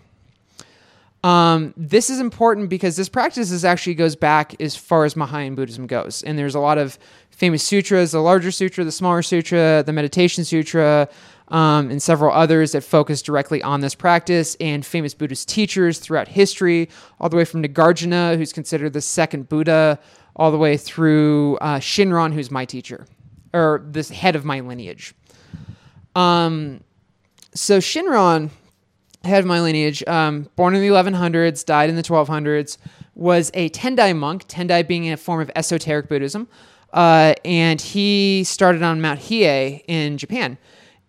Um, 1.25 1.73
this 1.79 2.11
is 2.11 2.21
important 2.21 2.69
because 2.69 2.97
this 2.97 3.09
practice 3.09 3.51
is 3.51 3.65
actually 3.65 3.95
goes 3.95 4.15
back 4.15 4.61
as 4.61 4.77
far 4.77 5.07
as 5.07 5.17
Mahayana 5.17 5.57
Buddhism 5.57 5.87
goes, 5.87 6.23
and 6.23 6.39
there's 6.39 6.55
a 6.55 6.61
lot 6.61 6.77
of 6.77 6.99
famous 7.31 7.63
sutras: 7.63 8.13
the 8.13 8.21
larger 8.21 8.51
sutra, 8.51 8.85
the 8.85 8.93
smaller 8.93 9.23
sutra, 9.23 9.83
the 9.87 9.93
meditation 9.93 10.45
sutra, 10.45 11.09
um, 11.49 11.91
and 11.91 12.03
several 12.03 12.31
others 12.31 12.73
that 12.73 12.83
focus 12.83 13.23
directly 13.23 13.63
on 13.63 13.81
this 13.81 13.95
practice. 13.95 14.55
And 14.61 14.85
famous 14.85 15.15
Buddhist 15.15 15.49
teachers 15.49 15.99
throughout 15.99 16.29
history, 16.29 16.91
all 17.19 17.31
the 17.31 17.39
way 17.39 17.47
from 17.47 17.63
Nagarjuna, 17.63 18.37
who's 18.37 18.53
considered 18.53 18.93
the 18.93 19.01
second 19.01 19.49
Buddha, 19.49 19.99
all 20.37 20.51
the 20.51 20.59
way 20.59 20.77
through 20.77 21.57
uh, 21.63 21.79
Shinran, 21.79 22.35
who's 22.35 22.51
my 22.51 22.67
teacher, 22.67 23.07
or 23.55 23.83
this 23.87 24.11
head 24.11 24.37
of 24.37 24.45
my 24.45 24.61
lineage. 24.61 25.15
Um, 26.15 26.85
so 27.55 27.79
Shinran 27.79 28.51
head 29.25 29.41
of 29.41 29.47
my 29.47 29.61
lineage, 29.61 30.05
um, 30.07 30.49
born 30.57 30.75
in 30.75 30.81
the 30.81 30.89
1100s, 30.89 31.65
died 31.65 31.91
in 31.91 31.97
the 31.97 32.03
1200s, 32.03 32.79
was 33.15 33.51
a 33.55 33.69
Tendai 33.71 34.17
monk, 34.17 34.47
Tendai 34.49 34.87
being 34.87 35.11
a 35.11 35.17
form 35.17 35.41
of 35.41 35.51
esoteric 35.57 36.09
Buddhism. 36.09 36.49
Uh, 36.93 37.35
and 37.45 37.81
he 37.81 38.45
started 38.45 38.83
on 38.83 39.01
Mount 39.01 39.21
Hiei 39.21 39.83
in 39.89 40.17
Japan 40.17 40.59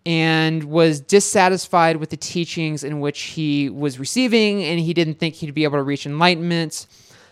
and 0.06 0.64
was 0.66 1.00
dissatisfied 1.00 1.98
with 1.98 2.10
the 2.10 2.18
teachings 2.18 2.84
in 2.84 3.00
which 3.00 3.22
he 3.22 3.70
was 3.70 3.98
receiving, 4.00 4.64
and 4.64 4.80
he 4.80 4.94
didn't 4.94 5.16
think 5.16 5.36
he'd 5.36 5.54
be 5.54 5.64
able 5.64 5.78
to 5.78 5.84
reach 5.84 6.06
enlightenment. 6.06 6.88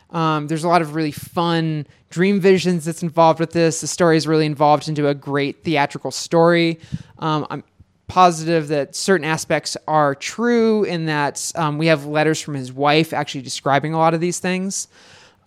Um, 0.10 0.48
there's 0.48 0.64
a 0.64 0.68
lot 0.68 0.82
of 0.82 0.96
really 0.96 1.12
fun 1.12 1.88
dream 2.10 2.40
visions 2.40 2.86
that's 2.86 3.02
involved 3.02 3.40
with 3.40 3.52
this. 3.52 3.82
The 3.82 3.88
story 3.88 4.18
is 4.18 4.28
really 4.28 4.46
involved 4.46 4.88
into 4.88 5.08
a 5.08 5.16
great 5.16 5.64
theatrical 5.64 6.12
story. 6.12 6.80
Um, 7.18 7.48
I'm 7.50 7.64
positive 8.08 8.68
that 8.68 8.96
certain 8.96 9.26
aspects 9.26 9.78
are 9.88 10.14
true 10.16 10.84
in 10.84 11.06
that 11.06 11.52
um, 11.56 11.78
we 11.78 11.88
have 11.88 12.06
letters 12.06 12.40
from 12.42 12.54
his 12.54 12.72
wife 12.72 13.14
actually 13.14 13.42
describing 13.42 13.94
a 13.94 13.98
lot 13.98 14.14
of 14.14 14.20
these 14.20 14.40
things 14.40 14.88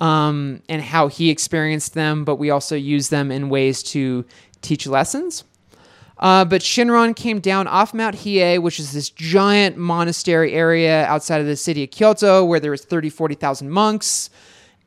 um, 0.00 0.62
and 0.68 0.82
how 0.82 1.08
he 1.08 1.30
experienced 1.30 1.94
them, 1.94 2.24
but 2.24 2.36
we 2.36 2.50
also 2.50 2.74
use 2.74 3.08
them 3.08 3.30
in 3.30 3.48
ways 3.48 3.82
to 3.82 4.24
teach 4.62 4.86
lessons. 4.86 5.44
Uh, 6.18 6.44
but 6.44 6.62
Shinran 6.62 7.14
came 7.14 7.40
down 7.40 7.66
off 7.66 7.92
Mount 7.92 8.16
Hiei, 8.16 8.60
which 8.60 8.80
is 8.80 8.92
this 8.92 9.10
giant 9.10 9.76
monastery 9.76 10.54
area 10.54 11.04
outside 11.06 11.40
of 11.40 11.46
the 11.46 11.56
city 11.56 11.84
of 11.84 11.90
Kyoto 11.90 12.44
where 12.44 12.58
there 12.58 12.70
was 12.70 12.84
30, 12.84 13.10
40,000 13.10 13.70
monks 13.70 14.30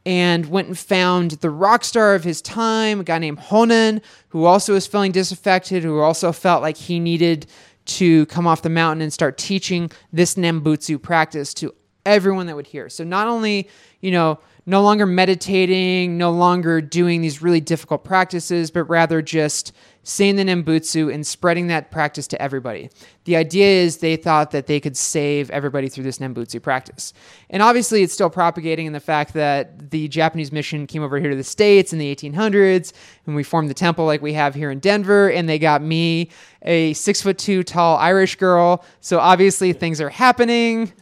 and 0.10 0.48
went 0.48 0.68
and 0.68 0.76
found 0.76 1.32
the 1.34 1.52
rock 1.52 1.84
star 1.84 2.16
of 2.16 2.24
his 2.24 2.42
time, 2.42 3.02
a 3.02 3.04
guy 3.04 3.20
named 3.20 3.38
Honen, 3.38 4.02
who 4.30 4.46
also 4.46 4.74
was 4.74 4.88
feeling 4.88 5.12
disaffected, 5.12 5.84
who 5.84 6.00
also 6.00 6.32
felt 6.32 6.64
like 6.64 6.78
he 6.78 7.00
needed 7.00 7.46
to 7.86 8.26
come 8.26 8.48
off 8.48 8.64
the 8.64 8.72
mountain 8.72 9.04
and 9.04 9.14
start 9.14 9.38
teaching 9.38 9.92
this 10.12 10.34
Nembutsu 10.34 11.00
practice 11.00 11.54
to 11.54 11.76
everyone 12.08 12.48
that 12.48 12.56
would 12.56 12.66
hear. 12.66 12.90
So 12.90 13.04
not 13.04 13.28
only, 13.28 13.70
you 14.02 14.10
know, 14.10 14.40
no 14.66 14.82
longer 14.82 15.06
meditating, 15.06 16.18
no 16.18 16.32
longer 16.32 16.82
doing 16.82 17.22
these 17.22 17.44
really 17.44 17.62
difficult 17.62 18.04
practices, 18.04 18.72
but 18.72 18.86
rather 18.86 19.22
just 19.22 19.74
saying 20.10 20.38
the 20.38 20.44
Nembutsu 20.44 21.14
and 21.14 21.26
spreading 21.26 21.68
that 21.68 21.92
practice 21.92 22.26
to 22.28 22.42
everybody. 22.42 22.90
The 23.26 23.36
idea 23.36 23.68
is 23.68 23.98
they 23.98 24.16
thought 24.16 24.50
that 24.52 24.66
they 24.66 24.80
could 24.80 24.98
save 24.98 25.52
everybody 25.52 25.88
through 25.88 26.04
this 26.04 26.18
Nembutsu 26.18 26.62
practice. 26.62 27.14
And 27.52 27.62
obviously, 27.62 28.02
it's 28.02 28.14
still 28.14 28.32
propagating 28.32 28.88
in 28.88 28.94
the 28.94 29.00
fact 29.00 29.34
that 29.36 29.92
the 29.92 30.08
Japanese 30.08 30.52
mission 30.52 30.88
came 30.88 31.04
over 31.04 31.20
here 31.20 31.30
to 31.30 31.36
the 31.36 31.44
States 31.44 31.94
in 31.94 32.00
the 32.00 32.16
1800s, 32.16 32.92
and 33.28 33.36
we 33.36 33.44
formed 33.44 33.70
the 33.70 33.76
temple 33.76 34.06
like 34.06 34.24
we 34.24 34.34
have 34.34 34.56
here 34.56 34.72
in 34.72 34.80
Denver, 34.80 35.30
and 35.30 35.48
they 35.48 35.60
got 35.60 35.84
me, 35.84 36.30
a 36.64 36.94
six 36.94 37.22
foot 37.22 37.38
two 37.38 37.62
tall 37.62 37.98
Irish 37.98 38.36
girl. 38.36 38.84
So 39.02 39.20
obviously, 39.20 39.74
things 39.74 40.02
are 40.02 40.10
happening. 40.10 40.92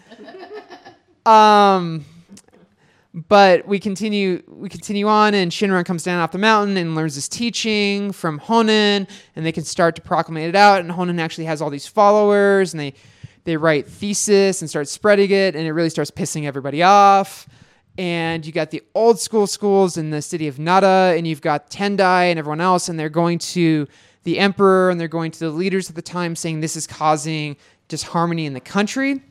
Um, 1.25 2.05
but 3.13 3.67
we 3.67 3.79
continue 3.79 4.43
we 4.47 4.69
continue 4.69 5.07
on 5.07 5.33
and 5.33 5.51
Shinran 5.51 5.85
comes 5.85 6.03
down 6.03 6.19
off 6.19 6.31
the 6.31 6.37
mountain 6.37 6.77
and 6.77 6.95
learns 6.95 7.15
this 7.15 7.27
teaching 7.27 8.11
from 8.11 8.39
Honen 8.39 9.09
and 9.35 9.45
they 9.45 9.51
can 9.51 9.63
start 9.63 9.95
to 9.95 10.01
proclamate 10.01 10.49
it 10.49 10.55
out. 10.55 10.81
And 10.81 10.91
Honen 10.91 11.19
actually 11.19 11.45
has 11.45 11.61
all 11.61 11.69
these 11.69 11.87
followers 11.87 12.73
and 12.73 12.79
they 12.79 12.93
they 13.45 13.57
write 13.57 13.87
thesis 13.87 14.61
and 14.61 14.69
start 14.69 14.87
spreading 14.87 15.31
it 15.31 15.55
and 15.55 15.65
it 15.65 15.71
really 15.71 15.89
starts 15.89 16.11
pissing 16.11 16.43
everybody 16.45 16.83
off. 16.83 17.47
And 17.97 18.45
you 18.45 18.51
got 18.51 18.69
the 18.69 18.83
old 18.93 19.19
school 19.19 19.47
schools 19.47 19.97
in 19.97 20.11
the 20.11 20.21
city 20.21 20.47
of 20.47 20.59
Nara 20.59 21.15
and 21.17 21.25
you've 21.25 21.41
got 21.41 21.71
Tendai 21.71 22.29
and 22.29 22.37
everyone 22.37 22.61
else 22.61 22.89
and 22.89 22.99
they're 22.99 23.09
going 23.09 23.39
to 23.39 23.87
the 24.25 24.37
emperor 24.37 24.89
and 24.89 24.99
they're 24.99 25.07
going 25.07 25.31
to 25.31 25.39
the 25.39 25.49
leaders 25.49 25.89
at 25.89 25.95
the 25.95 26.01
time 26.01 26.35
saying 26.35 26.59
this 26.59 26.75
is 26.75 26.85
causing 26.85 27.55
disharmony 27.87 28.45
in 28.45 28.53
the 28.53 28.59
country 28.59 29.21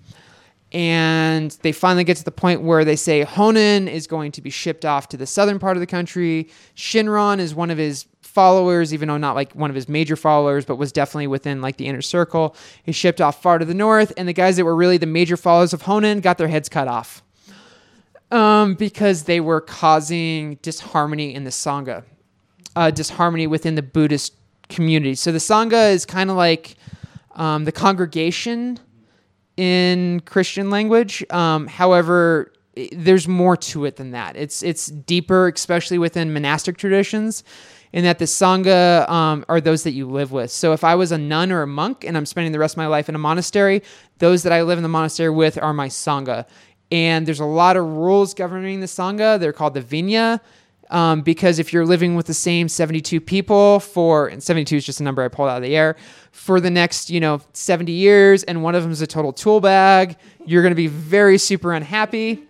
and 0.77 1.53
they 1.63 1.73
finally 1.73 2.05
get 2.05 2.19
to 2.19 2.25
the 2.25 2.31
point 2.31 2.61
where 2.61 2.85
they 2.85 2.97
say 2.97 3.25
Honen 3.25 3.89
is 3.89 4.07
going 4.07 4.31
to 4.33 4.43
be 4.43 4.51
shipped 4.51 4.85
off 4.85 5.09
to 5.09 5.17
the 5.17 5.25
southern 5.27 5.59
part 5.59 5.75
of 5.75 5.81
the 5.81 5.87
country. 5.87 6.51
Shinran 6.77 7.39
is 7.39 7.55
one 7.55 7.71
of 7.71 7.79
his 7.79 8.05
followers, 8.21 8.93
even 8.93 9.09
though 9.09 9.17
not 9.17 9.35
like 9.35 9.55
one 9.55 9.71
of 9.71 9.75
his 9.75 9.89
major 9.89 10.17
followers, 10.17 10.67
but 10.67 10.77
was 10.77 10.93
definitely 10.93 11.29
within 11.29 11.63
like 11.63 11.79
the 11.79 11.87
inner 11.87 12.03
circle. 12.03 12.55
He's 12.83 12.95
shipped 12.95 13.23
off 13.23 13.41
far 13.41 13.57
to 13.57 13.65
the 13.65 13.73
north, 13.73 14.13
and 14.19 14.29
the 14.29 14.35
guys 14.35 14.59
that 14.59 14.67
were 14.67 14.77
really 14.77 14.99
the 14.99 15.07
major 15.07 15.39
followers 15.39 15.73
of 15.73 15.85
Honen 15.85 16.21
got 16.21 16.37
their 16.37 16.49
heads 16.49 16.69
cut 16.69 16.89
off 16.89 17.23
um, 18.31 18.75
because 18.75 19.23
they 19.23 19.41
were 19.41 19.63
causing 19.63 20.57
disharmony 20.57 21.35
in 21.35 21.45
the 21.45 21.51
Sangha, 21.51 22.05
uh, 22.77 22.91
disharmony 22.91 23.47
within 23.47 23.77
the 23.77 23.83
Buddhist 23.83 24.35
community. 24.69 25.15
So 25.15 25.33
the 25.33 25.39
Sangha 25.39 25.91
is 25.91 26.05
kind 26.05 26.29
of 26.29 26.37
like 26.37 26.75
um, 27.35 27.65
the 27.65 27.73
congregation 27.73 28.79
in 29.57 30.21
Christian 30.21 30.71
language. 30.71 31.25
Um, 31.31 31.67
however, 31.67 32.53
there's 32.93 33.27
more 33.27 33.57
to 33.57 33.85
it 33.87 33.97
than 33.97 34.11
that. 34.11 34.37
It's 34.37 34.63
it's 34.63 34.87
deeper, 34.87 35.49
especially 35.49 35.99
within 35.99 36.33
monastic 36.33 36.77
traditions. 36.77 37.43
in 37.93 38.05
that 38.05 38.19
the 38.19 38.27
sangha 38.27 39.09
um, 39.09 39.45
are 39.49 39.61
those 39.61 39.85
that 39.85 39.93
you 39.93 40.07
live 40.07 40.31
with. 40.31 40.51
So 40.51 40.75
if 40.75 40.85
I 40.85 40.95
was 40.95 41.13
a 41.13 41.19
nun 41.19 41.51
or 41.51 41.63
a 41.63 41.67
monk 41.67 42.05
and 42.05 42.17
I'm 42.17 42.27
spending 42.27 42.53
the 42.53 42.59
rest 42.59 42.75
of 42.75 42.79
my 42.79 42.87
life 42.87 43.09
in 43.09 43.15
a 43.15 43.19
monastery, 43.19 43.83
those 44.19 44.43
that 44.43 44.53
I 44.53 44.63
live 44.63 44.79
in 44.79 44.83
the 44.83 44.89
monastery 44.89 45.31
with 45.31 45.57
are 45.63 45.73
my 45.73 45.89
sangha. 45.89 46.47
And 46.93 47.27
there's 47.27 47.41
a 47.41 47.47
lot 47.47 47.77
of 47.77 47.85
rules 47.85 48.35
governing 48.35 48.81
the 48.81 48.87
sangha. 48.87 49.41
They're 49.41 49.55
called 49.55 49.75
the 49.75 49.83
vinaya. 49.83 50.41
Um, 50.91 51.23
because 51.23 51.59
if 51.59 51.73
you're 51.73 51.87
living 51.87 52.15
with 52.15 52.27
the 52.27 52.35
same 52.35 52.69
72 52.69 53.21
people 53.21 53.81
for, 53.81 54.29
and 54.29 54.43
72 54.43 54.77
is 54.77 54.87
just 54.87 55.01
a 55.01 55.03
number 55.03 55.23
I 55.23 55.29
pulled 55.29 55.49
out 55.49 55.57
of 55.57 55.63
the 55.63 55.77
air, 55.77 55.97
for 56.31 56.61
the 56.61 56.71
next, 56.71 57.11
you 57.11 57.19
know, 57.19 57.41
70 57.55 57.91
years, 57.91 58.45
and 58.45 58.63
one 58.63 58.75
of 58.75 58.83
them 58.83 58.93
is 58.93 59.01
a 59.03 59.07
total 59.07 59.33
tool 59.33 59.61
bag, 59.61 60.17
you're 60.45 60.63
going 60.63 60.71
to 60.71 60.77
be 60.77 60.87
very 60.87 61.39
super 61.39 61.73
unhappy. 61.73 62.43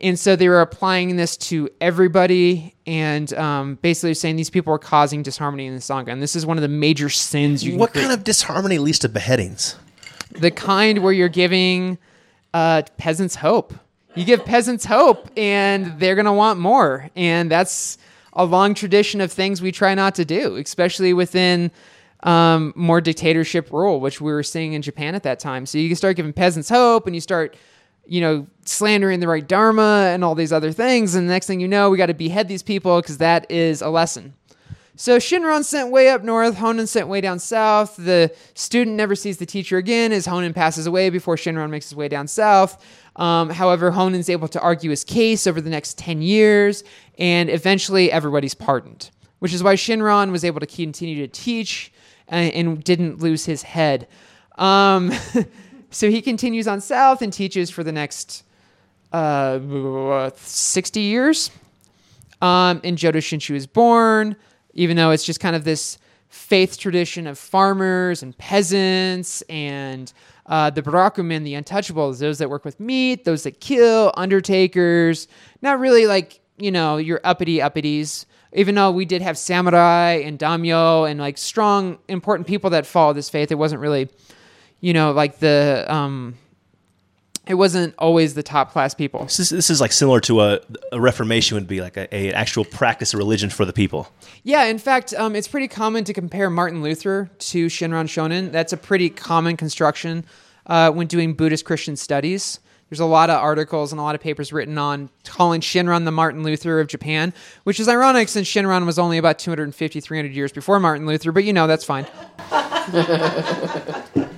And 0.00 0.18
so 0.18 0.36
they 0.36 0.48
were 0.48 0.60
applying 0.60 1.16
this 1.16 1.36
to 1.38 1.68
everybody 1.80 2.74
and 2.86 3.32
um, 3.34 3.76
basically 3.76 4.14
saying 4.14 4.36
these 4.36 4.50
people 4.50 4.72
are 4.74 4.78
causing 4.78 5.22
disharmony 5.22 5.66
in 5.66 5.74
the 5.74 5.80
Sangha. 5.80 6.08
And 6.08 6.22
this 6.22 6.36
is 6.36 6.44
one 6.44 6.58
of 6.58 6.62
the 6.62 6.68
major 6.68 7.08
sins 7.08 7.64
you 7.64 7.76
What 7.78 7.94
kind 7.94 8.12
of 8.12 8.22
disharmony 8.22 8.78
leads 8.78 8.98
to 9.00 9.08
beheadings? 9.08 9.76
the 10.32 10.50
kind 10.50 11.02
where 11.02 11.12
you're 11.12 11.28
giving 11.28 11.98
uh, 12.52 12.82
peasants 12.96 13.36
hope. 13.36 13.74
You 14.16 14.24
give 14.24 14.44
peasants 14.44 14.84
hope, 14.84 15.28
and 15.36 15.98
they're 15.98 16.14
going 16.14 16.26
to 16.26 16.32
want 16.32 16.60
more. 16.60 17.10
And 17.16 17.50
that's 17.50 17.98
a 18.32 18.44
long 18.44 18.74
tradition 18.74 19.20
of 19.20 19.32
things 19.32 19.60
we 19.60 19.72
try 19.72 19.94
not 19.94 20.14
to 20.16 20.24
do, 20.24 20.56
especially 20.56 21.12
within 21.12 21.72
um, 22.22 22.72
more 22.76 23.00
dictatorship 23.00 23.72
rule, 23.72 24.00
which 24.00 24.20
we 24.20 24.32
were 24.32 24.44
seeing 24.44 24.72
in 24.72 24.82
Japan 24.82 25.16
at 25.16 25.24
that 25.24 25.40
time. 25.40 25.66
So 25.66 25.78
you 25.78 25.88
can 25.88 25.96
start 25.96 26.16
giving 26.16 26.32
peasants 26.32 26.68
hope, 26.68 27.06
and 27.06 27.14
you 27.14 27.20
start, 27.20 27.56
you 28.06 28.20
know, 28.20 28.46
slandering 28.64 29.18
the 29.18 29.28
right 29.28 29.46
dharma 29.46 30.10
and 30.12 30.22
all 30.22 30.36
these 30.36 30.52
other 30.52 30.70
things. 30.70 31.16
And 31.16 31.28
the 31.28 31.32
next 31.32 31.46
thing 31.46 31.58
you 31.58 31.68
know, 31.68 31.90
we 31.90 31.98
got 31.98 32.06
to 32.06 32.14
behead 32.14 32.46
these 32.46 32.62
people 32.62 33.00
because 33.00 33.18
that 33.18 33.50
is 33.50 33.82
a 33.82 33.88
lesson. 33.88 34.34
So 34.96 35.18
Shinran 35.18 35.64
sent 35.64 35.90
way 35.90 36.08
up 36.08 36.22
north, 36.22 36.56
Honen 36.56 36.86
sent 36.86 37.08
way 37.08 37.20
down 37.20 37.40
south. 37.40 37.96
The 37.96 38.32
student 38.54 38.96
never 38.96 39.16
sees 39.16 39.38
the 39.38 39.46
teacher 39.46 39.76
again 39.76 40.12
as 40.12 40.26
Honen 40.26 40.54
passes 40.54 40.86
away 40.86 41.10
before 41.10 41.34
Shinran 41.34 41.70
makes 41.70 41.88
his 41.88 41.96
way 41.96 42.06
down 42.06 42.28
south. 42.28 42.84
Um, 43.16 43.50
however, 43.50 43.90
Honen's 43.90 44.30
able 44.30 44.46
to 44.48 44.60
argue 44.60 44.90
his 44.90 45.02
case 45.02 45.48
over 45.48 45.60
the 45.60 45.70
next 45.70 45.98
10 45.98 46.22
years, 46.22 46.84
and 47.18 47.50
eventually 47.50 48.12
everybody's 48.12 48.54
pardoned, 48.54 49.10
which 49.40 49.52
is 49.52 49.64
why 49.64 49.74
Shinran 49.74 50.30
was 50.30 50.44
able 50.44 50.60
to 50.60 50.66
continue 50.66 51.26
to 51.26 51.28
teach 51.28 51.92
and, 52.28 52.52
and 52.54 52.84
didn't 52.84 53.18
lose 53.18 53.44
his 53.44 53.62
head. 53.62 54.06
Um, 54.58 55.12
so 55.90 56.08
he 56.08 56.22
continues 56.22 56.68
on 56.68 56.80
south 56.80 57.20
and 57.20 57.32
teaches 57.32 57.68
for 57.68 57.82
the 57.82 57.92
next 57.92 58.44
uh, 59.12 60.30
60 60.36 61.00
years 61.00 61.50
um, 62.44 62.80
and 62.84 62.98
Jodo 62.98 63.16
Shinshu 63.16 63.54
is 63.54 63.66
born, 63.66 64.36
even 64.74 64.96
though 64.96 65.10
it's 65.10 65.24
just 65.24 65.40
kind 65.40 65.56
of 65.56 65.64
this 65.64 65.98
faith 66.28 66.76
tradition 66.76 67.26
of 67.26 67.38
farmers 67.38 68.22
and 68.22 68.36
peasants 68.36 69.40
and 69.42 70.12
uh, 70.46 70.68
the 70.68 70.82
Burakumin, 70.82 71.44
the 71.44 71.54
untouchables, 71.54 72.18
those 72.18 72.38
that 72.38 72.50
work 72.50 72.64
with 72.64 72.78
meat, 72.80 73.24
those 73.24 73.44
that 73.44 73.60
kill, 73.60 74.12
undertakers, 74.16 75.28
not 75.62 75.78
really 75.78 76.06
like, 76.06 76.40
you 76.58 76.70
know, 76.70 76.96
your 76.96 77.20
uppity 77.24 77.58
uppities. 77.58 78.26
Even 78.52 78.74
though 78.74 78.90
we 78.90 79.04
did 79.04 79.22
have 79.22 79.38
samurai 79.38 80.22
and 80.24 80.38
daimyo 80.38 81.04
and 81.04 81.18
like 81.18 81.38
strong, 81.38 81.98
important 82.08 82.46
people 82.46 82.70
that 82.70 82.84
follow 82.84 83.12
this 83.12 83.30
faith, 83.30 83.50
it 83.50 83.56
wasn't 83.56 83.80
really, 83.80 84.08
you 84.80 84.92
know, 84.92 85.12
like 85.12 85.38
the, 85.38 85.84
um, 85.88 86.36
it 87.46 87.54
wasn't 87.54 87.94
always 87.98 88.34
the 88.34 88.42
top 88.42 88.72
class 88.72 88.94
people. 88.94 89.24
This 89.24 89.40
is, 89.40 89.50
this 89.50 89.70
is 89.70 89.80
like 89.80 89.92
similar 89.92 90.20
to 90.20 90.40
a, 90.40 90.60
a 90.92 91.00
reformation 91.00 91.56
would 91.56 91.66
be 91.66 91.80
like 91.80 91.96
a, 91.96 92.14
a 92.14 92.32
actual 92.32 92.64
practice 92.64 93.12
of 93.12 93.18
religion 93.18 93.50
for 93.50 93.64
the 93.64 93.72
people. 93.72 94.08
Yeah, 94.42 94.64
in 94.64 94.78
fact, 94.78 95.12
um, 95.14 95.36
it's 95.36 95.48
pretty 95.48 95.68
common 95.68 96.04
to 96.04 96.12
compare 96.12 96.48
Martin 96.48 96.82
Luther 96.82 97.30
to 97.38 97.66
Shinran 97.66 98.06
Shonin. 98.06 98.50
That's 98.50 98.72
a 98.72 98.76
pretty 98.76 99.10
common 99.10 99.56
construction 99.56 100.24
uh, 100.66 100.90
when 100.90 101.06
doing 101.06 101.34
Buddhist 101.34 101.64
Christian 101.64 101.96
studies. 101.96 102.60
There's 102.88 103.00
a 103.00 103.06
lot 103.06 103.30
of 103.30 103.42
articles 103.42 103.92
and 103.92 103.98
a 103.98 104.02
lot 104.02 104.14
of 104.14 104.20
papers 104.20 104.52
written 104.52 104.78
on 104.78 105.10
calling 105.24 105.60
Shinran 105.60 106.04
the 106.04 106.12
Martin 106.12 106.42
Luther 106.42 106.80
of 106.80 106.86
Japan, 106.86 107.32
which 107.64 107.80
is 107.80 107.88
ironic 107.88 108.28
since 108.28 108.46
Shinran 108.46 108.86
was 108.86 108.98
only 108.98 109.18
about 109.18 109.38
250, 109.38 110.00
300 110.00 110.32
years 110.32 110.52
before 110.52 110.78
Martin 110.78 111.06
Luther, 111.06 111.32
but 111.32 111.44
you 111.44 111.52
know, 111.52 111.66
that's 111.66 111.84
fine. 111.84 112.06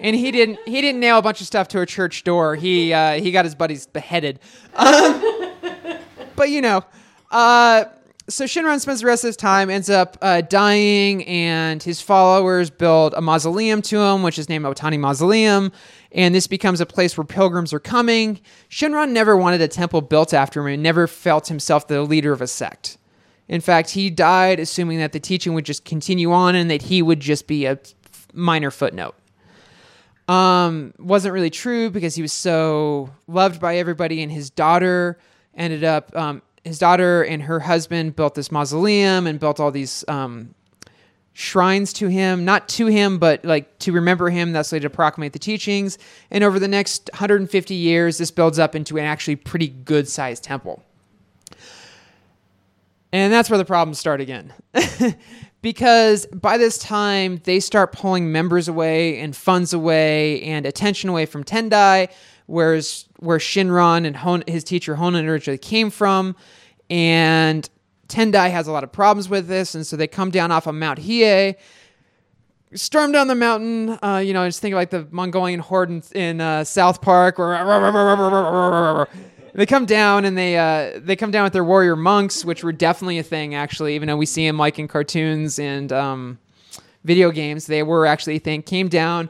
and 0.00 0.16
he 0.16 0.30
didn't 0.30 0.58
he 0.66 0.80
didn't 0.80 1.00
nail 1.00 1.18
a 1.18 1.22
bunch 1.22 1.40
of 1.40 1.46
stuff 1.46 1.68
to 1.68 1.80
a 1.80 1.86
church 1.86 2.24
door. 2.24 2.56
He 2.56 2.92
uh, 2.92 3.20
he 3.20 3.30
got 3.30 3.44
his 3.44 3.54
buddies 3.54 3.86
beheaded. 3.86 4.40
Um, 4.74 5.52
but 6.36 6.50
you 6.50 6.60
know, 6.60 6.84
uh, 7.30 7.84
so 8.28 8.44
Shinran 8.44 8.80
spends 8.80 9.00
the 9.00 9.06
rest 9.06 9.24
of 9.24 9.28
his 9.28 9.36
time, 9.36 9.70
ends 9.70 9.90
up 9.90 10.16
uh, 10.22 10.40
dying, 10.40 11.24
and 11.26 11.82
his 11.82 12.00
followers 12.00 12.70
build 12.70 13.12
a 13.14 13.20
mausoleum 13.20 13.82
to 13.82 14.00
him, 14.00 14.22
which 14.22 14.38
is 14.38 14.48
named 14.48 14.64
Otani 14.64 14.98
Mausoleum. 14.98 15.72
And 16.12 16.34
this 16.34 16.46
becomes 16.46 16.80
a 16.80 16.86
place 16.86 17.16
where 17.16 17.24
pilgrims 17.24 17.72
are 17.72 17.80
coming. 17.80 18.40
Shinran 18.68 19.10
never 19.10 19.36
wanted 19.36 19.60
a 19.60 19.68
temple 19.68 20.00
built 20.00 20.32
after 20.34 20.60
him 20.60 20.74
and 20.74 20.82
never 20.82 21.06
felt 21.06 21.48
himself 21.48 21.86
the 21.86 22.02
leader 22.02 22.32
of 22.32 22.40
a 22.40 22.46
sect. 22.46 22.98
In 23.48 23.60
fact, 23.60 23.90
he 23.90 24.10
died 24.10 24.60
assuming 24.60 24.98
that 24.98 25.12
the 25.12 25.20
teaching 25.20 25.54
would 25.54 25.64
just 25.64 25.84
continue 25.84 26.32
on 26.32 26.54
and 26.54 26.70
that 26.70 26.82
he 26.82 27.02
would 27.02 27.20
just 27.20 27.46
be 27.46 27.66
a 27.66 27.78
minor 28.32 28.70
footnote. 28.70 29.14
Um, 30.30 30.94
wasn't 30.96 31.34
really 31.34 31.50
true 31.50 31.90
because 31.90 32.14
he 32.14 32.22
was 32.22 32.32
so 32.32 33.10
loved 33.26 33.60
by 33.60 33.78
everybody, 33.78 34.22
and 34.22 34.30
his 34.30 34.48
daughter 34.48 35.18
ended 35.56 35.82
up. 35.82 36.14
Um, 36.16 36.42
his 36.62 36.78
daughter 36.78 37.24
and 37.24 37.42
her 37.42 37.58
husband 37.58 38.14
built 38.14 38.36
this 38.36 38.52
mausoleum 38.52 39.26
and 39.26 39.40
built 39.40 39.58
all 39.58 39.72
these 39.72 40.04
um, 40.06 40.54
shrines 41.32 41.92
to 41.94 42.06
him, 42.06 42.44
not 42.44 42.68
to 42.68 42.86
him, 42.86 43.18
but 43.18 43.44
like 43.44 43.76
to 43.80 43.90
remember 43.90 44.30
him. 44.30 44.52
That's 44.52 44.70
way 44.70 44.78
to 44.78 44.88
proclamate 44.88 45.32
the 45.32 45.40
teachings. 45.40 45.98
And 46.30 46.44
over 46.44 46.60
the 46.60 46.68
next 46.68 47.10
150 47.12 47.74
years, 47.74 48.18
this 48.18 48.30
builds 48.30 48.60
up 48.60 48.76
into 48.76 48.98
an 48.98 49.06
actually 49.06 49.34
pretty 49.34 49.66
good 49.66 50.06
sized 50.06 50.44
temple. 50.44 50.80
And 53.12 53.32
that's 53.32 53.50
where 53.50 53.58
the 53.58 53.64
problems 53.64 53.98
start 53.98 54.20
again. 54.20 54.52
because 55.62 56.26
by 56.26 56.56
this 56.56 56.78
time, 56.78 57.40
they 57.44 57.60
start 57.60 57.92
pulling 57.92 58.32
members 58.32 58.68
away 58.68 59.18
and 59.20 59.36
funds 59.36 59.72
away 59.72 60.42
and 60.42 60.64
attention 60.66 61.10
away 61.10 61.26
from 61.26 61.44
Tendai, 61.44 62.08
whereas 62.46 63.06
where 63.18 63.38
Shinran 63.38 64.06
and 64.06 64.16
Hon- 64.16 64.44
his 64.46 64.64
teacher 64.64 64.96
Honen 64.96 65.28
originally 65.28 65.58
came 65.58 65.90
from. 65.90 66.34
And 66.88 67.68
Tendai 68.08 68.50
has 68.50 68.66
a 68.66 68.72
lot 68.72 68.84
of 68.84 68.90
problems 68.90 69.28
with 69.28 69.46
this, 69.46 69.74
and 69.74 69.86
so 69.86 69.96
they 69.96 70.08
come 70.08 70.30
down 70.30 70.50
off 70.50 70.66
of 70.66 70.74
Mount 70.74 70.98
Hiei, 70.98 71.54
storm 72.74 73.12
down 73.12 73.28
the 73.28 73.34
mountain. 73.34 73.98
Uh, 74.02 74.22
you 74.24 74.32
know, 74.32 74.46
just 74.46 74.60
think 74.60 74.72
of 74.72 74.76
like 74.76 74.90
the 74.90 75.06
Mongolian 75.10 75.60
horde 75.60 75.90
in, 75.90 76.02
in 76.14 76.40
uh, 76.40 76.64
South 76.64 77.00
Park, 77.00 77.38
they 79.54 79.66
come 79.66 79.86
down 79.86 80.24
and 80.24 80.36
they 80.36 80.56
uh, 80.56 81.00
they 81.02 81.16
come 81.16 81.30
down 81.30 81.44
with 81.44 81.52
their 81.52 81.64
warrior 81.64 81.96
monks, 81.96 82.44
which 82.44 82.62
were 82.62 82.72
definitely 82.72 83.18
a 83.18 83.22
thing 83.22 83.54
actually. 83.54 83.94
Even 83.94 84.08
though 84.08 84.16
we 84.16 84.26
see 84.26 84.46
them 84.46 84.58
like 84.58 84.78
in 84.78 84.88
cartoons 84.88 85.58
and 85.58 85.92
um, 85.92 86.38
video 87.04 87.30
games, 87.30 87.66
they 87.66 87.82
were 87.82 88.06
actually 88.06 88.36
a 88.36 88.40
thing. 88.40 88.62
Came 88.62 88.88
down, 88.88 89.28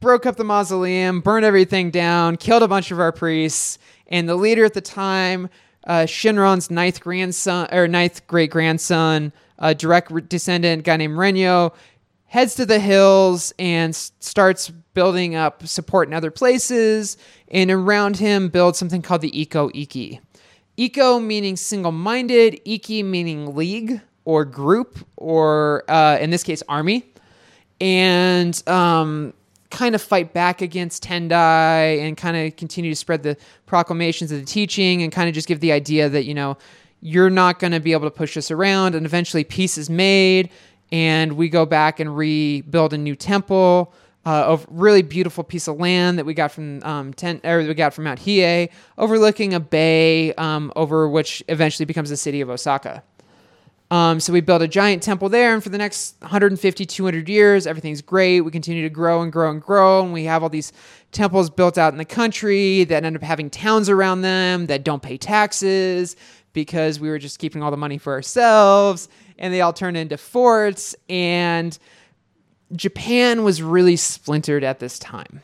broke 0.00 0.26
up 0.26 0.36
the 0.36 0.44
mausoleum, 0.44 1.20
burned 1.20 1.44
everything 1.44 1.90
down, 1.90 2.36
killed 2.36 2.62
a 2.62 2.68
bunch 2.68 2.90
of 2.90 2.98
our 3.00 3.12
priests, 3.12 3.78
and 4.08 4.28
the 4.28 4.36
leader 4.36 4.64
at 4.64 4.74
the 4.74 4.80
time, 4.80 5.48
uh, 5.86 6.02
Shinran's 6.02 6.70
ninth 6.70 7.00
grandson 7.00 7.68
or 7.72 7.86
ninth 7.86 8.26
great 8.26 8.50
grandson, 8.50 9.32
a 9.58 9.74
direct 9.74 10.28
descendant, 10.28 10.84
guy 10.84 10.96
named 10.96 11.16
Rennyo, 11.16 11.74
heads 12.26 12.54
to 12.54 12.66
the 12.66 12.78
hills 12.78 13.52
and 13.58 13.94
starts 13.94 14.72
building 14.94 15.34
up 15.34 15.66
support 15.66 16.08
in 16.08 16.14
other 16.14 16.30
places, 16.30 17.16
and 17.48 17.70
around 17.70 18.16
him 18.16 18.48
build 18.48 18.76
something 18.76 19.02
called 19.02 19.20
the 19.20 19.30
Ikko 19.40 19.70
Ikki. 19.74 20.20
Ikko 20.76 21.20
meaning 21.20 21.56
single-minded, 21.56 22.60
Ikki 22.64 23.02
meaning 23.02 23.54
league 23.54 24.00
or 24.24 24.44
group, 24.44 24.98
or 25.16 25.84
uh, 25.88 26.18
in 26.20 26.30
this 26.30 26.42
case, 26.42 26.62
army 26.68 27.04
and 27.80 28.62
um, 28.68 29.32
kind 29.70 29.94
of 29.94 30.02
fight 30.02 30.32
back 30.32 30.60
against 30.60 31.02
Tendai 31.02 32.00
and 32.00 32.16
kind 32.16 32.36
of 32.36 32.56
continue 32.56 32.90
to 32.90 32.96
spread 32.96 33.22
the 33.22 33.36
proclamations 33.66 34.30
of 34.32 34.40
the 34.40 34.46
teaching 34.46 35.02
and 35.02 35.12
kind 35.12 35.28
of 35.28 35.34
just 35.34 35.48
give 35.48 35.60
the 35.60 35.72
idea 35.72 36.08
that, 36.08 36.24
you 36.24 36.34
know, 36.34 36.58
you're 37.00 37.30
not 37.30 37.58
going 37.58 37.72
to 37.72 37.80
be 37.80 37.92
able 37.92 38.06
to 38.06 38.10
push 38.10 38.36
us 38.36 38.50
around. 38.50 38.94
And 38.94 39.06
eventually 39.06 39.44
peace 39.44 39.78
is 39.78 39.88
made 39.88 40.50
and 40.92 41.32
we 41.32 41.48
go 41.48 41.64
back 41.64 42.00
and 42.00 42.14
rebuild 42.14 42.92
a 42.92 42.98
new 42.98 43.16
temple. 43.16 43.94
Uh, 44.26 44.58
a 44.58 44.66
really 44.70 45.00
beautiful 45.00 45.42
piece 45.42 45.66
of 45.66 45.80
land 45.80 46.18
that 46.18 46.26
we 46.26 46.34
got 46.34 46.52
from 46.52 46.82
um, 46.82 47.14
ten, 47.14 47.40
or 47.42 47.58
we 47.58 47.72
got 47.72 47.94
from 47.94 48.04
Mount 48.04 48.20
Hiei, 48.20 48.68
overlooking 48.98 49.54
a 49.54 49.60
bay, 49.60 50.34
um, 50.34 50.70
over 50.76 51.08
which 51.08 51.42
eventually 51.48 51.86
becomes 51.86 52.10
the 52.10 52.18
city 52.18 52.42
of 52.42 52.50
Osaka. 52.50 53.02
Um, 53.90 54.20
so 54.20 54.32
we 54.32 54.40
built 54.40 54.62
a 54.62 54.68
giant 54.68 55.02
temple 55.02 55.28
there, 55.28 55.52
and 55.52 55.62
for 55.62 55.68
the 55.68 55.78
next 55.78 56.14
150, 56.20 56.86
200 56.86 57.28
years, 57.28 57.66
everything's 57.66 58.02
great. 58.02 58.42
We 58.42 58.52
continue 58.52 58.82
to 58.82 58.90
grow 58.90 59.20
and 59.20 59.32
grow 59.32 59.50
and 59.50 59.60
grow, 59.60 60.04
and 60.04 60.12
we 60.12 60.24
have 60.24 60.44
all 60.44 60.48
these 60.48 60.72
temples 61.10 61.50
built 61.50 61.76
out 61.76 61.92
in 61.92 61.98
the 61.98 62.04
country 62.04 62.84
that 62.84 63.04
end 63.04 63.16
up 63.16 63.22
having 63.22 63.50
towns 63.50 63.88
around 63.88 64.22
them 64.22 64.66
that 64.66 64.84
don't 64.84 65.02
pay 65.02 65.16
taxes 65.16 66.14
because 66.52 67.00
we 67.00 67.08
were 67.08 67.18
just 67.18 67.40
keeping 67.40 67.64
all 67.64 67.72
the 67.72 67.76
money 67.76 67.98
for 67.98 68.12
ourselves, 68.12 69.08
and 69.38 69.52
they 69.52 69.60
all 69.60 69.72
turn 69.72 69.96
into 69.96 70.16
forts. 70.16 70.94
And 71.08 71.76
Japan 72.74 73.44
was 73.44 73.62
really 73.62 73.96
splintered 73.96 74.64
at 74.64 74.78
this 74.78 74.98
time, 74.98 75.42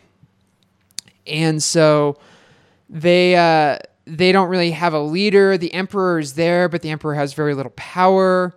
and 1.27 1.62
so 1.62 2.19
they. 2.89 3.37
Uh, 3.37 3.79
they 4.07 4.31
don't 4.31 4.49
really 4.49 4.71
have 4.71 4.95
a 4.95 5.01
leader. 5.01 5.59
The 5.59 5.75
emperor 5.75 6.21
is 6.21 6.35
there, 6.35 6.69
but 6.69 6.83
the 6.83 6.91
emperor 6.91 7.15
has 7.15 7.35
very 7.35 7.55
little 7.55 7.73
power. 7.75 8.55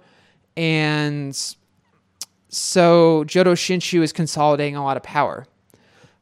And 0.55 1.35
so 2.49 3.23
Jodo 3.25 3.53
Shinshu 3.53 4.01
is 4.01 4.13
consolidating 4.13 4.75
a 4.75 4.83
lot 4.83 4.97
of 4.97 5.03
power. 5.03 5.47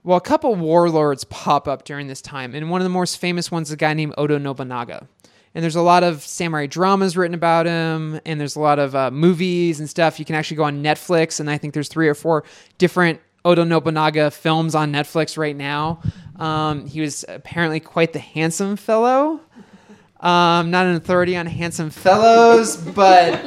Well, 0.03 0.17
a 0.17 0.21
couple 0.21 0.55
warlords 0.55 1.25
pop 1.25 1.67
up 1.67 1.83
during 1.83 2.07
this 2.07 2.21
time, 2.21 2.55
and 2.55 2.69
one 2.69 2.79
of 2.79 2.85
the 2.85 2.89
most 2.89 3.17
famous 3.17 3.51
ones 3.51 3.67
is 3.67 3.73
a 3.73 3.77
guy 3.77 3.93
named 3.93 4.13
Oda 4.17 4.39
Nobunaga. 4.39 5.09
And 5.57 5.63
there's 5.63 5.75
a 5.75 5.81
lot 5.81 6.03
of 6.03 6.21
samurai 6.21 6.67
dramas 6.67 7.17
written 7.17 7.33
about 7.33 7.65
him, 7.65 8.21
and 8.27 8.39
there's 8.39 8.55
a 8.55 8.59
lot 8.59 8.77
of 8.77 8.93
uh, 8.93 9.09
movies 9.09 9.79
and 9.79 9.89
stuff. 9.89 10.19
You 10.19 10.23
can 10.25 10.35
actually 10.35 10.57
go 10.57 10.65
on 10.65 10.83
Netflix, 10.83 11.39
and 11.39 11.49
I 11.49 11.57
think 11.57 11.73
there's 11.73 11.87
three 11.87 12.07
or 12.07 12.13
four 12.13 12.43
different 12.77 13.21
Oda 13.43 13.65
Nobunaga 13.65 14.29
films 14.29 14.75
on 14.75 14.93
Netflix 14.93 15.35
right 15.35 15.55
now. 15.55 15.99
Um, 16.35 16.85
he 16.85 17.01
was 17.01 17.25
apparently 17.27 17.79
quite 17.79 18.13
the 18.13 18.19
handsome 18.19 18.75
fellow. 18.75 19.41
Um, 20.19 20.69
not 20.69 20.85
an 20.85 20.93
authority 20.93 21.35
on 21.35 21.47
handsome 21.47 21.89
fellows, 21.89 22.77
but 22.77 23.43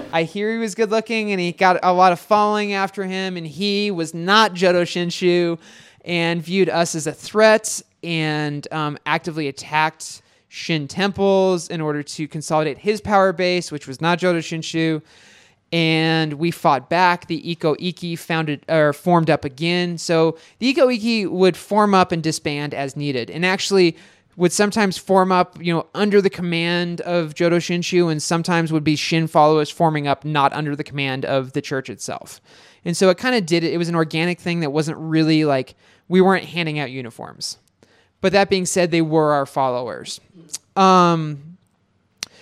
I 0.14 0.22
hear 0.22 0.52
he 0.52 0.58
was 0.58 0.74
good 0.74 0.90
looking 0.90 1.32
and 1.32 1.38
he 1.40 1.52
got 1.52 1.78
a 1.82 1.92
lot 1.92 2.12
of 2.12 2.20
following 2.20 2.72
after 2.72 3.04
him. 3.04 3.36
And 3.36 3.46
he 3.46 3.90
was 3.90 4.14
not 4.14 4.54
Jodo 4.54 4.84
Shinshu 4.84 5.58
and 6.02 6.42
viewed 6.42 6.70
us 6.70 6.94
as 6.94 7.06
a 7.06 7.12
threat 7.12 7.82
and 8.02 8.66
um, 8.72 8.96
actively 9.04 9.48
attacked 9.48 10.22
Shin 10.54 10.86
temples 10.86 11.70
in 11.70 11.80
order 11.80 12.02
to 12.02 12.28
consolidate 12.28 12.76
his 12.76 13.00
power 13.00 13.32
base, 13.32 13.72
which 13.72 13.88
was 13.88 14.02
not 14.02 14.18
Jodo 14.18 14.40
Shinshu 14.40 15.00
and 15.72 16.34
we 16.34 16.50
fought 16.50 16.90
back. 16.90 17.26
The 17.26 17.50
Ikko 17.50 17.76
Ikki 17.78 18.16
founded 18.16 18.62
or 18.68 18.92
formed 18.92 19.30
up 19.30 19.46
again. 19.46 19.96
So 19.96 20.36
the 20.58 20.68
Ikko 20.68 20.90
Ikki 20.90 21.24
would 21.24 21.56
form 21.56 21.94
up 21.94 22.12
and 22.12 22.22
disband 22.22 22.74
as 22.74 22.96
needed, 22.96 23.30
and 23.30 23.46
actually 23.46 23.96
would 24.36 24.52
sometimes 24.52 24.98
form 24.98 25.32
up, 25.32 25.56
you 25.58 25.72
know, 25.72 25.86
under 25.94 26.20
the 26.20 26.28
command 26.28 27.00
of 27.00 27.32
Jodo 27.32 27.56
Shinshu, 27.56 28.12
and 28.12 28.22
sometimes 28.22 28.70
would 28.74 28.84
be 28.84 28.94
Shin 28.94 29.26
followers 29.28 29.70
forming 29.70 30.06
up 30.06 30.22
not 30.22 30.52
under 30.52 30.76
the 30.76 30.84
command 30.84 31.24
of 31.24 31.54
the 31.54 31.62
church 31.62 31.88
itself. 31.88 32.42
And 32.84 32.94
so 32.94 33.08
it 33.08 33.16
kind 33.16 33.34
of 33.34 33.46
did 33.46 33.64
it. 33.64 33.72
It 33.72 33.78
was 33.78 33.88
an 33.88 33.94
organic 33.94 34.38
thing 34.38 34.60
that 34.60 34.70
wasn't 34.70 34.98
really 34.98 35.46
like 35.46 35.76
we 36.08 36.20
weren't 36.20 36.44
handing 36.44 36.78
out 36.78 36.90
uniforms. 36.90 37.56
But 38.22 38.32
that 38.32 38.48
being 38.48 38.64
said, 38.64 38.90
they 38.90 39.02
were 39.02 39.32
our 39.32 39.44
followers. 39.44 40.20
Um, 40.74 41.58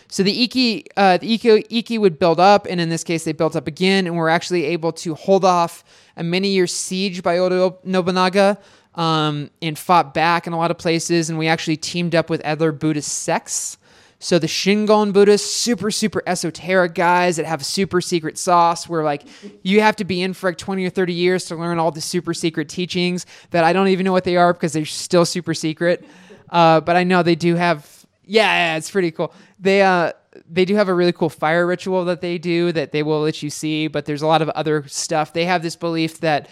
so 0.09 0.23
the 0.23 0.43
Ikki, 0.45 0.87
uh, 0.97 1.16
the 1.16 1.35
Ikki, 1.35 1.64
Ikki 1.71 1.99
would 1.99 2.19
build 2.19 2.38
up, 2.38 2.66
and 2.71 2.81
in 2.81 2.90
this 2.90 3.03
case, 3.03 3.25
they 3.25 3.33
built 3.33 3.57
up 3.57 3.66
again, 3.66 4.07
and 4.07 4.16
were 4.16 4.29
actually 4.29 4.66
able 4.66 4.93
to 4.93 5.14
hold 5.14 5.45
off 5.45 5.83
a 6.16 6.23
many-year 6.23 6.66
siege 6.66 7.23
by 7.23 7.38
Oda 7.38 7.75
Nobunaga, 7.83 8.59
um, 8.95 9.51
and 9.62 9.79
fought 9.79 10.12
back 10.14 10.47
in 10.47 10.53
a 10.53 10.59
lot 10.59 10.71
of 10.71 10.79
places. 10.79 11.31
And 11.31 11.38
we 11.38 11.49
actually 11.49 11.77
teamed 11.77 12.14
up 12.14 12.29
with 12.29 12.40
other 12.43 12.73
Buddhist 12.73 13.11
sects. 13.11 13.79
So 14.23 14.39
the 14.39 14.47
Shingon 14.47 15.15
Buddhists, 15.15 15.51
super 15.51 15.91
super 15.91 16.23
esoteric 16.27 16.95
guys 16.95 17.37
that 17.37 17.47
have 17.47 17.65
super 17.65 18.03
secret 18.03 18.37
sauce, 18.37 18.89
where 18.89 19.03
like 19.03 19.25
you 19.63 19.81
have 19.81 19.97
to 19.97 20.05
be 20.05 20.23
in 20.23 20.35
for 20.35 20.51
like 20.51 20.59
twenty 20.59 20.85
or 20.85 20.91
thirty 20.91 21.15
years 21.15 21.47
to 21.47 21.57
learn 21.57 21.79
all 21.79 21.91
the 21.91 22.03
super 22.03 22.35
secret 22.35 22.69
teachings 22.69 23.25
that 23.51 23.65
I 23.65 23.73
don't 23.73 23.89
even 23.89 24.05
know 24.05 24.13
what 24.13 24.25
they 24.25 24.37
are 24.37 24.53
because 24.53 24.75
they're 24.75 24.85
still 24.85 25.25
super 25.25 25.55
secret. 25.55 26.07
Uh, 26.51 26.81
but 26.81 26.97
I 26.97 27.05
know 27.05 27.23
they 27.23 27.35
do 27.35 27.55
have 27.55 28.07
yeah, 28.25 28.45
yeah, 28.45 28.77
it's 28.77 28.91
pretty 28.91 29.11
cool. 29.11 29.33
They 29.59 29.83
uh 29.83 30.13
they 30.49 30.67
do 30.67 30.77
have 30.77 30.89
a 30.89 30.95
really 30.95 31.13
cool 31.13 31.31
fire 31.31 31.67
ritual 31.67 32.05
that 32.05 32.21
they 32.21 32.37
do 32.37 32.73
that 32.73 32.93
they 32.93 33.03
will 33.03 33.23
let 33.23 33.43
you 33.43 33.49
see, 33.51 33.89
but 33.89 34.05
there's 34.05 34.23
a 34.23 34.27
lot 34.27 34.43
of 34.43 34.51
other 34.51 34.87
stuff. 34.87 35.33
They 35.33 35.47
have 35.47 35.63
this 35.63 35.77
belief 35.77 36.21
that 36.21 36.49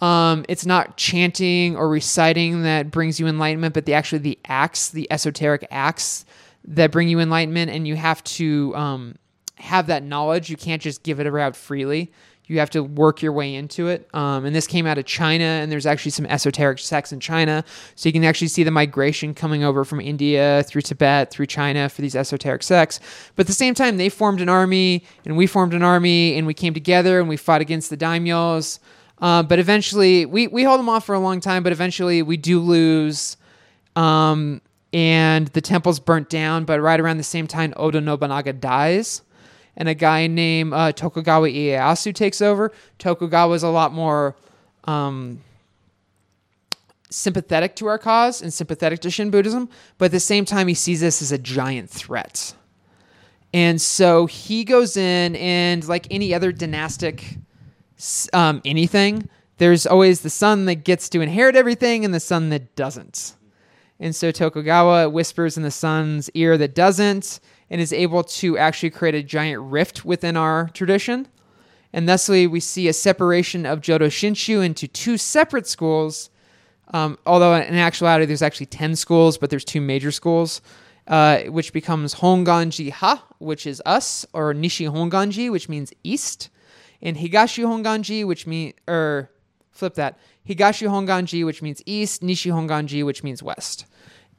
um, 0.00 0.44
it's 0.48 0.64
not 0.64 0.96
chanting 0.96 1.76
or 1.76 1.88
reciting 1.88 2.62
that 2.62 2.90
brings 2.90 3.18
you 3.18 3.26
enlightenment, 3.26 3.74
but 3.74 3.84
the 3.84 3.94
actually 3.94 4.20
the 4.20 4.38
acts, 4.46 4.90
the 4.90 5.10
esoteric 5.10 5.66
acts 5.70 6.24
that 6.68 6.90
bring 6.90 7.08
you 7.08 7.20
enlightenment, 7.20 7.70
and 7.70 7.86
you 7.86 7.96
have 7.96 8.22
to 8.24 8.74
um, 8.76 9.16
have 9.56 9.88
that 9.88 10.02
knowledge. 10.02 10.50
You 10.50 10.56
can't 10.56 10.80
just 10.80 11.02
give 11.02 11.20
it 11.20 11.26
around 11.26 11.56
freely 11.56 12.12
you 12.48 12.58
have 12.58 12.70
to 12.70 12.82
work 12.82 13.22
your 13.22 13.32
way 13.32 13.54
into 13.54 13.88
it. 13.88 14.08
Um, 14.14 14.46
and 14.46 14.56
this 14.56 14.66
came 14.66 14.86
out 14.86 14.96
of 14.96 15.04
China, 15.04 15.44
and 15.44 15.70
there's 15.70 15.86
actually 15.86 16.12
some 16.12 16.26
esoteric 16.26 16.78
sects 16.78 17.12
in 17.12 17.20
China. 17.20 17.62
So 17.94 18.08
you 18.08 18.12
can 18.12 18.24
actually 18.24 18.48
see 18.48 18.64
the 18.64 18.70
migration 18.70 19.34
coming 19.34 19.62
over 19.62 19.84
from 19.84 20.00
India 20.00 20.64
through 20.66 20.82
Tibet, 20.82 21.30
through 21.30 21.46
China 21.46 21.88
for 21.90 22.00
these 22.00 22.16
esoteric 22.16 22.62
sects. 22.62 23.00
But 23.36 23.42
at 23.42 23.46
the 23.48 23.52
same 23.52 23.74
time, 23.74 23.98
they 23.98 24.08
formed 24.08 24.40
an 24.40 24.48
army, 24.48 25.04
and 25.26 25.36
we 25.36 25.46
formed 25.46 25.74
an 25.74 25.82
army, 25.82 26.36
and 26.36 26.46
we 26.46 26.54
came 26.54 26.72
together 26.72 27.20
and 27.20 27.28
we 27.28 27.36
fought 27.36 27.60
against 27.60 27.90
the 27.90 27.96
daimyos. 27.96 28.78
Uh, 29.20 29.42
but 29.42 29.58
eventually, 29.58 30.24
we, 30.24 30.46
we 30.46 30.64
hold 30.64 30.80
them 30.80 30.88
off 30.88 31.04
for 31.04 31.14
a 31.14 31.20
long 31.20 31.40
time, 31.40 31.62
but 31.62 31.72
eventually 31.72 32.22
we 32.22 32.38
do 32.38 32.60
lose. 32.60 33.36
Um, 33.94 34.62
and 34.92 35.48
the 35.48 35.60
temple's 35.60 36.00
burnt 36.00 36.28
down, 36.28 36.64
but 36.64 36.80
right 36.80 36.98
around 36.98 37.18
the 37.18 37.22
same 37.22 37.46
time, 37.46 37.74
Oda 37.76 38.00
Nobunaga 38.00 38.52
dies 38.52 39.22
and 39.76 39.88
a 39.88 39.94
guy 39.94 40.26
named 40.26 40.74
uh, 40.74 40.92
Tokugawa 40.92 41.48
Ieyasu 41.48 42.14
takes 42.14 42.42
over. 42.42 42.72
Tokugawa 42.98 43.54
is 43.54 43.62
a 43.62 43.68
lot 43.68 43.92
more 43.92 44.34
um, 44.84 45.40
sympathetic 47.10 47.76
to 47.76 47.86
our 47.86 47.98
cause 47.98 48.42
and 48.42 48.52
sympathetic 48.52 49.00
to 49.00 49.10
Shin 49.10 49.30
Buddhism, 49.30 49.68
but 49.96 50.06
at 50.06 50.10
the 50.10 50.20
same 50.20 50.44
time, 50.44 50.68
he 50.68 50.74
sees 50.74 51.00
this 51.00 51.22
as 51.22 51.32
a 51.32 51.38
giant 51.38 51.88
threat. 51.88 52.54
And 53.54 53.80
so 53.80 54.26
he 54.26 54.64
goes 54.64 54.96
in, 54.96 55.36
and 55.36 55.86
like 55.86 56.06
any 56.10 56.34
other 56.34 56.52
dynastic 56.52 57.38
um, 58.32 58.60
anything, 58.64 59.28
there's 59.58 59.86
always 59.86 60.20
the 60.20 60.30
son 60.30 60.66
that 60.66 60.84
gets 60.84 61.08
to 61.10 61.20
inherit 61.20 61.56
everything 61.56 62.04
and 62.04 62.12
the 62.12 62.20
son 62.20 62.50
that 62.50 62.74
doesn't. 62.76 63.34
And 64.00 64.14
so 64.14 64.30
Tokugawa 64.30 65.08
whispers 65.08 65.56
in 65.56 65.62
the 65.62 65.70
sun's 65.70 66.30
ear 66.30 66.56
that 66.58 66.74
doesn't, 66.74 67.40
and 67.70 67.80
is 67.80 67.92
able 67.92 68.24
to 68.24 68.56
actually 68.56 68.90
create 68.90 69.14
a 69.14 69.22
giant 69.22 69.62
rift 69.62 70.04
within 70.04 70.36
our 70.36 70.68
tradition. 70.70 71.28
And 71.92 72.08
thusly, 72.08 72.46
we 72.46 72.60
see 72.60 72.88
a 72.88 72.92
separation 72.92 73.66
of 73.66 73.80
Jodo 73.80 74.06
Shinshu 74.06 74.64
into 74.64 74.86
two 74.86 75.16
separate 75.16 75.66
schools. 75.66 76.30
Um, 76.94 77.18
although 77.26 77.54
in 77.54 77.74
actuality, 77.74 78.24
there's 78.24 78.42
actually 78.42 78.66
10 78.66 78.96
schools, 78.96 79.36
but 79.36 79.50
there's 79.50 79.64
two 79.64 79.80
major 79.80 80.10
schools, 80.10 80.60
uh, 81.06 81.40
which 81.44 81.72
becomes 81.72 82.16
Honganji 82.16 82.90
Ha, 82.90 83.26
which 83.38 83.66
is 83.66 83.82
us, 83.84 84.24
or 84.32 84.54
Nishi 84.54 84.88
Honganji, 84.90 85.50
which 85.50 85.68
means 85.68 85.92
east, 86.04 86.50
and 87.02 87.16
Higashi 87.16 87.64
Honganji, 87.64 88.26
which 88.26 88.46
means, 88.46 88.74
or 88.86 89.30
flip 89.78 89.94
that, 89.94 90.18
Higashi 90.48 90.88
Honganji, 90.88 91.44
which 91.44 91.62
means 91.62 91.82
east, 91.86 92.22
Nishi 92.22 92.50
Honganji, 92.50 93.04
which 93.04 93.22
means 93.22 93.42
west 93.42 93.86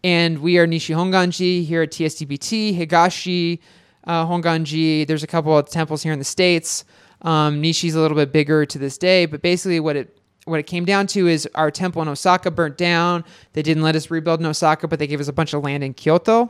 and 0.04 0.40
we 0.40 0.58
are 0.58 0.68
Nishi 0.68 0.96
Honganji 0.96 1.66
here 1.66 1.82
at 1.82 1.92
TSTBT, 1.92 2.78
Higashi 2.78 3.60
uh, 4.06 4.26
Honganji. 4.26 5.06
There's 5.06 5.24
a 5.24 5.28
couple 5.28 5.58
of 5.58 5.70
temples 5.70 6.04
here 6.04 6.14
in 6.14 6.20
the 6.20 6.26
states. 6.26 6.86
Um, 7.22 7.62
Nishi's 7.62 7.96
a 7.96 8.00
little 8.00 8.16
bit 8.16 8.32
bigger 8.32 8.66
to 8.66 8.78
this 8.78 8.98
day, 8.98 9.26
but 9.26 9.42
basically 9.42 9.80
what 9.80 9.96
it 9.96 10.16
what 10.46 10.60
it 10.60 10.64
came 10.64 10.86
down 10.86 11.06
to 11.06 11.28
is 11.28 11.48
our 11.54 11.70
temple 11.70 12.02
in 12.02 12.08
Osaka 12.08 12.50
burnt 12.50 12.78
down. 12.78 13.24
They 13.54 13.62
didn't 13.62 13.84
let 13.84 13.96
us 13.96 14.10
rebuild 14.10 14.40
in 14.40 14.46
Osaka, 14.46 14.88
but 14.88 14.98
they 14.98 15.06
gave 15.06 15.20
us 15.20 15.28
a 15.28 15.34
bunch 15.34 15.54
of 15.54 15.64
land 15.64 15.84
in 15.84 15.94
Kyoto, 15.94 16.50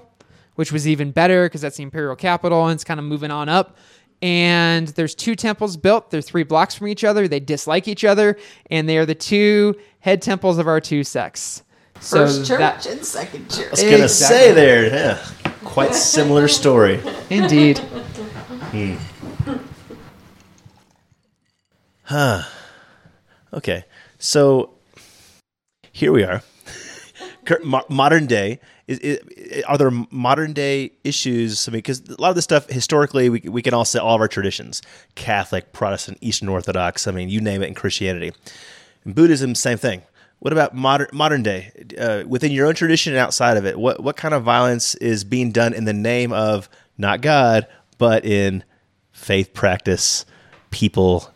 which 0.56 0.72
was 0.72 0.88
even 0.88 1.12
better 1.12 1.48
because 1.48 1.62
that's 1.62 1.78
the 1.78 1.84
imperial 1.84 2.16
capital 2.16 2.68
and 2.68 2.76
it's 2.76 2.84
kind 2.84 3.00
of 3.00 3.06
moving 3.06 3.32
on 3.32 3.50
up. 3.50 3.78
And 4.22 4.90
there's 4.90 5.16
two 5.16 5.36
temples 5.36 5.78
built. 5.78 6.12
They're 6.12 6.22
three 6.22 6.44
blocks 6.44 6.76
from 6.76 6.88
each 6.88 7.04
other. 7.04 7.28
They 7.28 7.40
dislike 7.40 7.88
each 7.88 8.04
other, 8.04 8.38
and 8.70 8.88
they 8.88 8.98
are 8.98 9.06
the 9.06 9.16
two 9.16 9.76
head 10.00 10.22
temples 10.22 10.58
of 10.58 10.68
our 10.68 10.82
two 10.82 11.04
sects. 11.04 11.64
First 11.96 12.46
church 12.46 12.60
that, 12.60 12.86
and 12.86 13.06
second 13.06 13.50
church. 13.50 13.68
I 13.68 13.72
was 13.72 13.84
gonna 13.84 14.10
say 14.10 14.54
there, 14.54 14.88
yeah, 14.88 15.26
quite 15.64 15.94
similar 15.94 16.48
story. 16.48 17.02
Indeed. 17.30 17.80
Hmm. 17.80 18.96
Huh. 22.04 22.44
Okay, 23.54 23.84
so 24.18 24.76
here 25.92 26.12
we 26.12 26.24
are. 26.24 26.42
modern 27.90 28.28
day 28.28 28.60
is, 28.90 29.00
is, 29.00 29.64
are 29.64 29.78
there 29.78 29.92
modern 30.10 30.52
day 30.54 30.92
issues 31.04 31.68
i 31.68 31.72
mean 31.72 31.78
because 31.78 32.02
a 32.10 32.20
lot 32.22 32.30
of 32.30 32.36
this 32.36 32.44
stuff 32.44 32.68
historically 32.70 33.30
we, 33.30 33.40
we 33.42 33.62
can 33.62 33.74
all 33.74 33.86
say 33.86 34.00
all 34.00 34.16
of 34.16 34.22
our 34.22 34.28
traditions 34.28 34.82
catholic 35.16 35.72
protestant 35.74 36.18
eastern 36.22 36.50
orthodox 36.50 37.08
i 37.08 37.12
mean 37.12 37.30
you 37.30 37.40
name 37.40 37.62
it 37.62 37.68
in 37.68 37.76
christianity 37.76 38.32
in 39.06 39.14
buddhism 39.14 39.56
same 39.56 39.78
thing 39.78 40.02
what 40.40 40.54
about 40.54 40.74
modern 40.74 41.10
modern 41.12 41.44
day 41.44 41.72
uh, 41.98 42.24
within 42.26 42.52
your 42.52 42.68
own 42.68 42.74
tradition 42.74 43.12
and 43.12 43.20
outside 43.20 43.58
of 43.58 43.66
it? 43.66 43.78
What 43.78 44.02
what 44.02 44.16
kind 44.16 44.34
of 44.34 44.44
violence 44.44 44.96
is 44.96 45.26
being 45.26 45.52
done 45.52 45.74
in 45.74 45.84
the 45.84 45.94
name 45.94 46.32
of 46.32 46.70
not 46.98 47.22
God 47.22 47.68
but 47.98 48.24
in 48.24 48.64
faith 49.12 49.54
practice 49.54 50.26
people? 50.72 51.30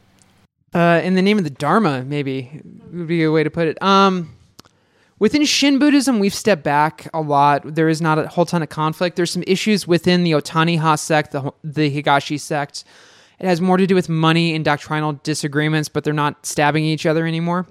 Uh, 0.73 1.01
in 1.03 1.15
the 1.15 1.21
name 1.21 1.37
of 1.37 1.43
the 1.43 1.49
Dharma, 1.49 2.03
maybe 2.03 2.61
would 2.91 3.07
be 3.07 3.23
a 3.23 3.31
way 3.31 3.43
to 3.43 3.51
put 3.51 3.67
it. 3.67 3.79
Um, 3.83 4.33
within 5.23 5.45
Shin 5.45 5.79
Buddhism, 5.79 6.19
we've 6.19 6.33
stepped 6.33 6.63
back 6.63 7.07
a 7.13 7.21
lot. 7.21 7.75
There 7.75 7.87
is 7.87 8.01
not 8.01 8.19
a 8.19 8.27
whole 8.27 8.45
ton 8.45 8.61
of 8.61 8.67
conflict. 8.67 9.15
There's 9.15 9.31
some 9.31 9.45
issues 9.47 9.87
within 9.87 10.25
the 10.25 10.33
Otaniha 10.33 10.99
sect, 10.99 11.31
the, 11.31 11.49
the 11.63 11.89
Higashi 11.89 12.37
sect. 12.37 12.83
It 13.39 13.45
has 13.45 13.61
more 13.61 13.77
to 13.77 13.87
do 13.87 13.95
with 13.95 14.09
money 14.09 14.53
and 14.53 14.65
doctrinal 14.65 15.13
disagreements, 15.23 15.87
but 15.87 16.03
they're 16.03 16.11
not 16.11 16.45
stabbing 16.45 16.83
each 16.83 17.05
other 17.05 17.25
anymore, 17.25 17.67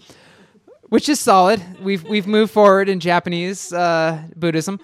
which 0.84 1.10
is 1.10 1.20
solid. 1.20 1.62
We've 1.82 2.02
we've 2.04 2.26
moved 2.26 2.52
forward 2.52 2.88
in 2.88 3.00
Japanese 3.00 3.70
uh, 3.70 4.22
Buddhism. 4.34 4.80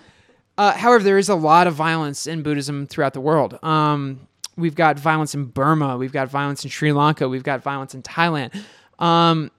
Uh, 0.59 0.73
however, 0.73 1.03
there 1.03 1.17
is 1.17 1.31
a 1.31 1.35
lot 1.35 1.69
of 1.69 1.75
violence 1.75 2.27
in 2.27 2.43
Buddhism 2.43 2.87
throughout 2.87 3.15
the 3.15 3.23
world. 3.23 3.59
Um, 3.65 4.29
we've 4.59 4.75
got 4.75 4.99
violence 4.99 5.35
in 5.35 5.47
Burma, 5.47 5.97
we've 5.97 6.13
got 6.13 6.29
violence 6.29 6.65
in 6.65 6.71
Sri 6.71 6.93
Lanka, 6.93 7.31
we've 7.31 7.43
got 7.43 7.63
violence 7.63 7.95
in 7.95 8.03
Thailand. 8.03 8.63
Um, 8.99 9.53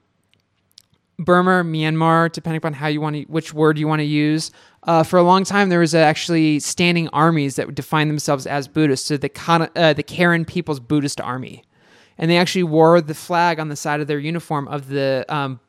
Burma, 1.20 1.62
Myanmar, 1.62 2.32
depending 2.32 2.56
upon 2.56 2.72
how 2.72 2.86
you 2.86 3.00
want 3.00 3.14
to, 3.14 3.22
which 3.24 3.52
word 3.52 3.78
you 3.78 3.86
want 3.86 4.00
to 4.00 4.04
use. 4.04 4.50
Uh, 4.84 5.02
for 5.02 5.18
a 5.18 5.22
long 5.22 5.44
time, 5.44 5.68
there 5.68 5.78
was 5.80 5.94
actually 5.94 6.58
standing 6.60 7.08
armies 7.08 7.56
that 7.56 7.66
would 7.66 7.74
define 7.74 8.08
themselves 8.08 8.46
as 8.46 8.66
Buddhists. 8.66 9.06
So 9.06 9.18
the 9.18 9.30
uh, 9.76 9.92
the 9.92 10.02
Karen 10.02 10.44
People's 10.46 10.80
Buddhist 10.80 11.20
Army, 11.20 11.62
and 12.16 12.30
they 12.30 12.38
actually 12.38 12.62
wore 12.62 13.02
the 13.02 13.14
flag 13.14 13.60
on 13.60 13.68
the 13.68 13.76
side 13.76 14.00
of 14.00 14.06
their 14.06 14.18
uniform 14.18 14.66
of 14.68 14.88
the 14.88 15.26
um, 15.28 15.60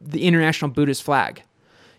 the 0.00 0.26
International 0.26 0.70
Buddhist 0.70 1.02
flag. 1.02 1.42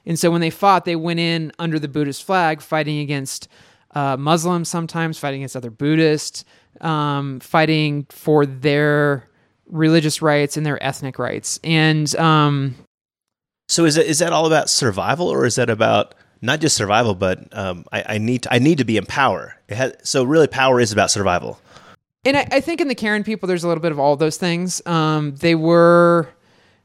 And 0.06 0.20
so 0.20 0.30
when 0.30 0.42
they 0.42 0.52
fought, 0.52 0.86
they 0.86 0.96
went 0.96 1.20
in 1.20 1.52
under 1.58 1.80
the 1.80 1.88
Buddhist 1.88 2.24
flag, 2.24 2.62
fighting 2.62 3.00
against 3.00 3.48
uh, 3.96 4.16
Muslims, 4.18 4.70
sometimes 4.70 5.18
fighting 5.18 5.42
against 5.42 5.56
other 5.56 5.72
Buddhists, 5.72 6.46
um, 6.82 7.40
fighting 7.40 8.06
for 8.10 8.46
their 8.46 9.28
religious 9.68 10.22
rights 10.22 10.58
and 10.58 10.66
their 10.66 10.82
ethnic 10.84 11.18
rights. 11.20 11.60
And 11.64 12.14
um, 12.18 12.76
So 13.68 13.86
is 13.86 13.98
it 13.98 14.06
is 14.06 14.20
that 14.20 14.32
all 14.32 14.46
about 14.46 14.70
survival, 14.70 15.28
or 15.28 15.46
is 15.46 15.56
that 15.56 15.70
about 15.70 16.14
not 16.42 16.60
just 16.62 16.78
survival, 16.78 17.16
but 17.16 17.48
um, 17.58 17.86
I, 17.92 18.04
I 18.10 18.18
need 18.20 18.44
to, 18.44 18.54
I 18.54 18.60
need 18.60 18.78
to 18.78 18.86
be 18.86 18.98
in 18.98 19.06
power? 19.06 19.56
It 19.68 19.76
has, 19.76 19.94
so 20.04 20.24
really, 20.24 20.48
power 20.48 20.80
is 20.80 20.92
about 20.92 21.10
survival. 21.10 21.60
And 22.24 22.38
I, 22.38 22.48
I 22.52 22.62
think 22.62 22.82
in 22.82 22.88
the 22.88 22.96
Karen 22.96 23.24
people, 23.24 23.48
there's 23.48 23.64
a 23.64 23.68
little 23.68 23.82
bit 23.82 23.92
of 23.92 24.00
all 24.00 24.16
those 24.16 24.38
things. 24.38 24.86
Um, 24.86 25.36
they 25.36 25.56
were, 25.56 26.30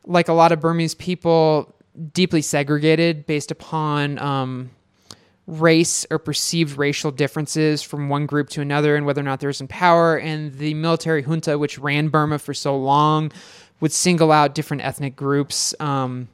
like 0.07 0.29
a 0.29 0.33
lot 0.33 0.53
of 0.53 0.61
Burmese 0.61 0.95
people, 0.95 1.75
deeply 2.15 2.41
segregated 2.41 3.27
based 3.27 3.51
upon 3.51 4.19
um, 4.19 4.71
race 5.51 6.07
or 6.11 6.19
perceived 6.19 6.79
racial 6.79 7.11
differences 7.11 7.83
from 7.83 8.09
one 8.09 8.27
group 8.27 8.49
to 8.51 8.61
another 8.61 8.97
and 8.97 9.05
whether 9.05 9.21
or 9.21 9.25
not 9.25 9.41
there's 9.41 9.61
in 9.61 9.69
power. 9.69 10.17
And 10.17 10.53
the 10.55 10.75
military 10.75 11.23
junta, 11.23 11.59
which 11.59 11.79
ran 11.79 12.09
Burma 12.09 12.39
for 12.39 12.55
so 12.55 12.77
long, 12.77 13.33
would 13.81 13.93
single 13.93 14.31
out 14.31 14.55
different 14.55 14.85
ethnic 14.85 15.17
groups. 15.17 15.75
Um, 15.81 16.29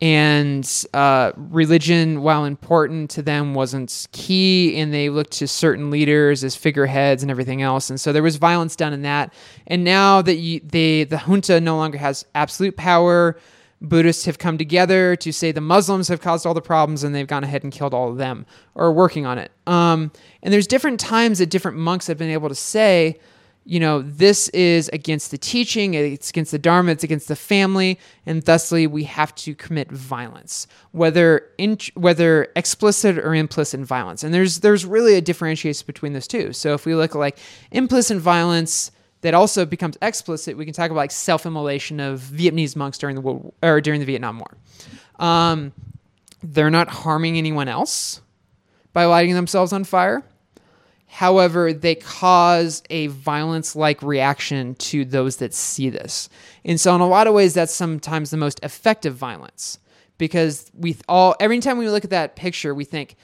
and 0.00 0.84
uh, 0.94 1.32
religion, 1.36 2.22
while 2.22 2.44
important 2.44 3.10
to 3.10 3.22
them, 3.22 3.54
wasn't 3.54 4.06
key, 4.12 4.76
and 4.76 4.94
they 4.94 5.08
looked 5.08 5.32
to 5.32 5.48
certain 5.48 5.90
leaders 5.90 6.44
as 6.44 6.54
figureheads 6.54 7.22
and 7.22 7.30
everything 7.30 7.62
else. 7.62 7.90
And 7.90 8.00
so 8.00 8.12
there 8.12 8.22
was 8.22 8.36
violence 8.36 8.76
done 8.76 8.92
in 8.92 9.02
that. 9.02 9.32
And 9.66 9.82
now 9.82 10.22
that 10.22 10.36
you, 10.36 10.60
they, 10.62 11.02
the 11.02 11.18
junta 11.18 11.60
no 11.60 11.76
longer 11.76 11.98
has 11.98 12.24
absolute 12.36 12.76
power, 12.76 13.36
Buddhists 13.80 14.24
have 14.24 14.38
come 14.38 14.58
together 14.58 15.14
to 15.16 15.32
say 15.32 15.52
the 15.52 15.60
Muslims 15.60 16.08
have 16.08 16.20
caused 16.20 16.46
all 16.46 16.54
the 16.54 16.60
problems, 16.60 17.04
and 17.04 17.14
they've 17.14 17.26
gone 17.26 17.44
ahead 17.44 17.62
and 17.62 17.72
killed 17.72 17.94
all 17.94 18.10
of 18.10 18.16
them 18.16 18.44
or 18.74 18.92
working 18.92 19.24
on 19.24 19.38
it. 19.38 19.52
Um, 19.66 20.10
and 20.42 20.52
there's 20.52 20.66
different 20.66 20.98
times 20.98 21.38
that 21.38 21.46
different 21.46 21.78
monks 21.78 22.06
have 22.08 22.18
been 22.18 22.30
able 22.30 22.48
to 22.48 22.54
say, 22.54 23.18
you 23.64 23.78
know, 23.78 24.00
this 24.00 24.48
is 24.48 24.88
against 24.94 25.30
the 25.30 25.36
teaching, 25.36 25.92
it's 25.92 26.30
against 26.30 26.52
the 26.52 26.58
Dharma, 26.58 26.92
it's 26.92 27.04
against 27.04 27.28
the 27.28 27.36
family, 27.36 27.98
and 28.24 28.42
thusly 28.42 28.86
we 28.86 29.04
have 29.04 29.34
to 29.34 29.54
commit 29.54 29.92
violence, 29.92 30.66
whether 30.92 31.44
in, 31.58 31.76
whether 31.92 32.48
explicit 32.56 33.18
or 33.18 33.34
implicit 33.34 33.80
violence. 33.80 34.24
And 34.24 34.32
there's 34.32 34.60
there's 34.60 34.86
really 34.86 35.16
a 35.16 35.20
differentiation 35.20 35.84
between 35.86 36.14
those 36.14 36.26
two. 36.26 36.54
So 36.54 36.72
if 36.72 36.86
we 36.86 36.94
look 36.94 37.10
at 37.14 37.18
like 37.18 37.38
implicit 37.70 38.16
violence 38.16 38.90
that 39.20 39.34
also 39.34 39.66
becomes 39.66 39.96
explicit, 40.00 40.56
we 40.56 40.64
can 40.64 40.74
talk 40.74 40.90
about 40.90 40.98
like 40.98 41.10
self-immolation 41.10 42.00
of 42.00 42.20
Vietnamese 42.20 42.76
monks 42.76 42.98
during 42.98 43.14
the 43.14 43.20
world 43.20 43.54
or 43.62 43.80
during 43.80 44.00
the 44.00 44.06
Vietnam 44.06 44.38
War. 44.38 44.56
Um, 45.18 45.72
they're 46.42 46.70
not 46.70 46.88
harming 46.88 47.36
anyone 47.36 47.68
else 47.68 48.20
by 48.92 49.04
lighting 49.06 49.34
themselves 49.34 49.72
on 49.72 49.84
fire. 49.84 50.22
However, 51.06 51.72
they 51.72 51.94
cause 51.94 52.82
a 52.90 53.06
violence 53.08 53.74
like 53.74 54.02
reaction 54.02 54.74
to 54.76 55.04
those 55.04 55.38
that 55.38 55.54
see 55.54 55.88
this. 55.88 56.28
And 56.64 56.78
so, 56.78 56.94
in 56.94 57.00
a 57.00 57.08
lot 57.08 57.26
of 57.26 57.34
ways, 57.34 57.54
that's 57.54 57.74
sometimes 57.74 58.30
the 58.30 58.36
most 58.36 58.60
effective 58.62 59.14
violence 59.14 59.78
because 60.18 60.70
we 60.74 60.96
all, 61.08 61.34
every 61.40 61.60
time 61.60 61.78
we 61.78 61.88
look 61.88 62.04
at 62.04 62.10
that 62.10 62.36
picture, 62.36 62.74
we 62.74 62.84
think, 62.84 63.16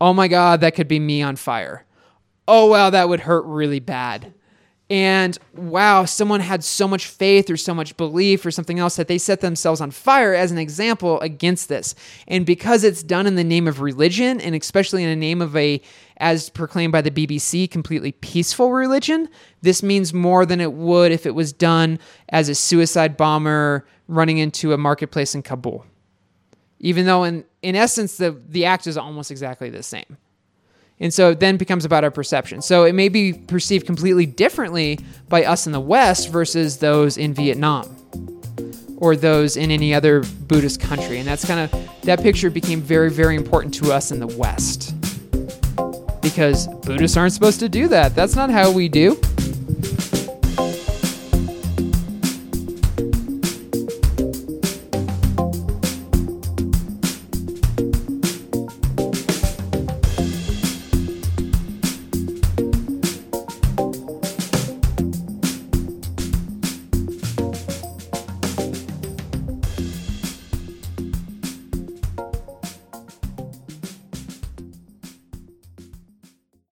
oh 0.00 0.12
my 0.12 0.28
God, 0.28 0.60
that 0.60 0.74
could 0.74 0.86
be 0.86 1.00
me 1.00 1.22
on 1.22 1.36
fire. 1.36 1.86
Oh, 2.46 2.66
wow, 2.66 2.90
that 2.90 3.08
would 3.08 3.20
hurt 3.20 3.44
really 3.46 3.80
bad. 3.80 4.34
And 4.94 5.36
wow, 5.54 6.04
someone 6.04 6.38
had 6.38 6.62
so 6.62 6.86
much 6.86 7.08
faith 7.08 7.50
or 7.50 7.56
so 7.56 7.74
much 7.74 7.96
belief 7.96 8.46
or 8.46 8.52
something 8.52 8.78
else 8.78 8.94
that 8.94 9.08
they 9.08 9.18
set 9.18 9.40
themselves 9.40 9.80
on 9.80 9.90
fire 9.90 10.34
as 10.34 10.52
an 10.52 10.58
example 10.58 11.18
against 11.18 11.68
this. 11.68 11.96
And 12.28 12.46
because 12.46 12.84
it's 12.84 13.02
done 13.02 13.26
in 13.26 13.34
the 13.34 13.42
name 13.42 13.66
of 13.66 13.80
religion, 13.80 14.40
and 14.40 14.54
especially 14.54 15.02
in 15.02 15.10
the 15.10 15.16
name 15.16 15.42
of 15.42 15.56
a, 15.56 15.82
as 16.18 16.48
proclaimed 16.48 16.92
by 16.92 17.00
the 17.00 17.10
BBC, 17.10 17.68
completely 17.68 18.12
peaceful 18.12 18.70
religion, 18.70 19.28
this 19.62 19.82
means 19.82 20.14
more 20.14 20.46
than 20.46 20.60
it 20.60 20.74
would 20.74 21.10
if 21.10 21.26
it 21.26 21.34
was 21.34 21.52
done 21.52 21.98
as 22.28 22.48
a 22.48 22.54
suicide 22.54 23.16
bomber 23.16 23.84
running 24.06 24.38
into 24.38 24.72
a 24.72 24.78
marketplace 24.78 25.34
in 25.34 25.42
Kabul. 25.42 25.84
Even 26.78 27.04
though, 27.04 27.24
in, 27.24 27.44
in 27.62 27.74
essence, 27.74 28.16
the, 28.16 28.40
the 28.48 28.64
act 28.64 28.86
is 28.86 28.96
almost 28.96 29.32
exactly 29.32 29.70
the 29.70 29.82
same. 29.82 30.18
And 31.00 31.12
so 31.12 31.30
it 31.30 31.40
then 31.40 31.56
becomes 31.56 31.84
about 31.84 32.04
our 32.04 32.10
perception. 32.10 32.62
So 32.62 32.84
it 32.84 32.94
may 32.94 33.08
be 33.08 33.32
perceived 33.32 33.84
completely 33.84 34.26
differently 34.26 35.00
by 35.28 35.44
us 35.44 35.66
in 35.66 35.72
the 35.72 35.80
West 35.80 36.30
versus 36.30 36.78
those 36.78 37.18
in 37.18 37.34
Vietnam 37.34 37.96
or 38.98 39.16
those 39.16 39.56
in 39.56 39.70
any 39.70 39.92
other 39.92 40.22
Buddhist 40.22 40.80
country. 40.80 41.18
And 41.18 41.26
that's 41.26 41.44
kind 41.44 41.60
of, 41.60 42.02
that 42.02 42.20
picture 42.20 42.48
became 42.48 42.80
very, 42.80 43.10
very 43.10 43.34
important 43.34 43.74
to 43.74 43.92
us 43.92 44.12
in 44.12 44.20
the 44.20 44.26
West 44.26 44.94
because 46.22 46.68
Buddhists 46.68 47.16
aren't 47.16 47.32
supposed 47.32 47.60
to 47.60 47.68
do 47.68 47.88
that. 47.88 48.14
That's 48.14 48.36
not 48.36 48.50
how 48.50 48.70
we 48.70 48.88
do. 48.88 49.20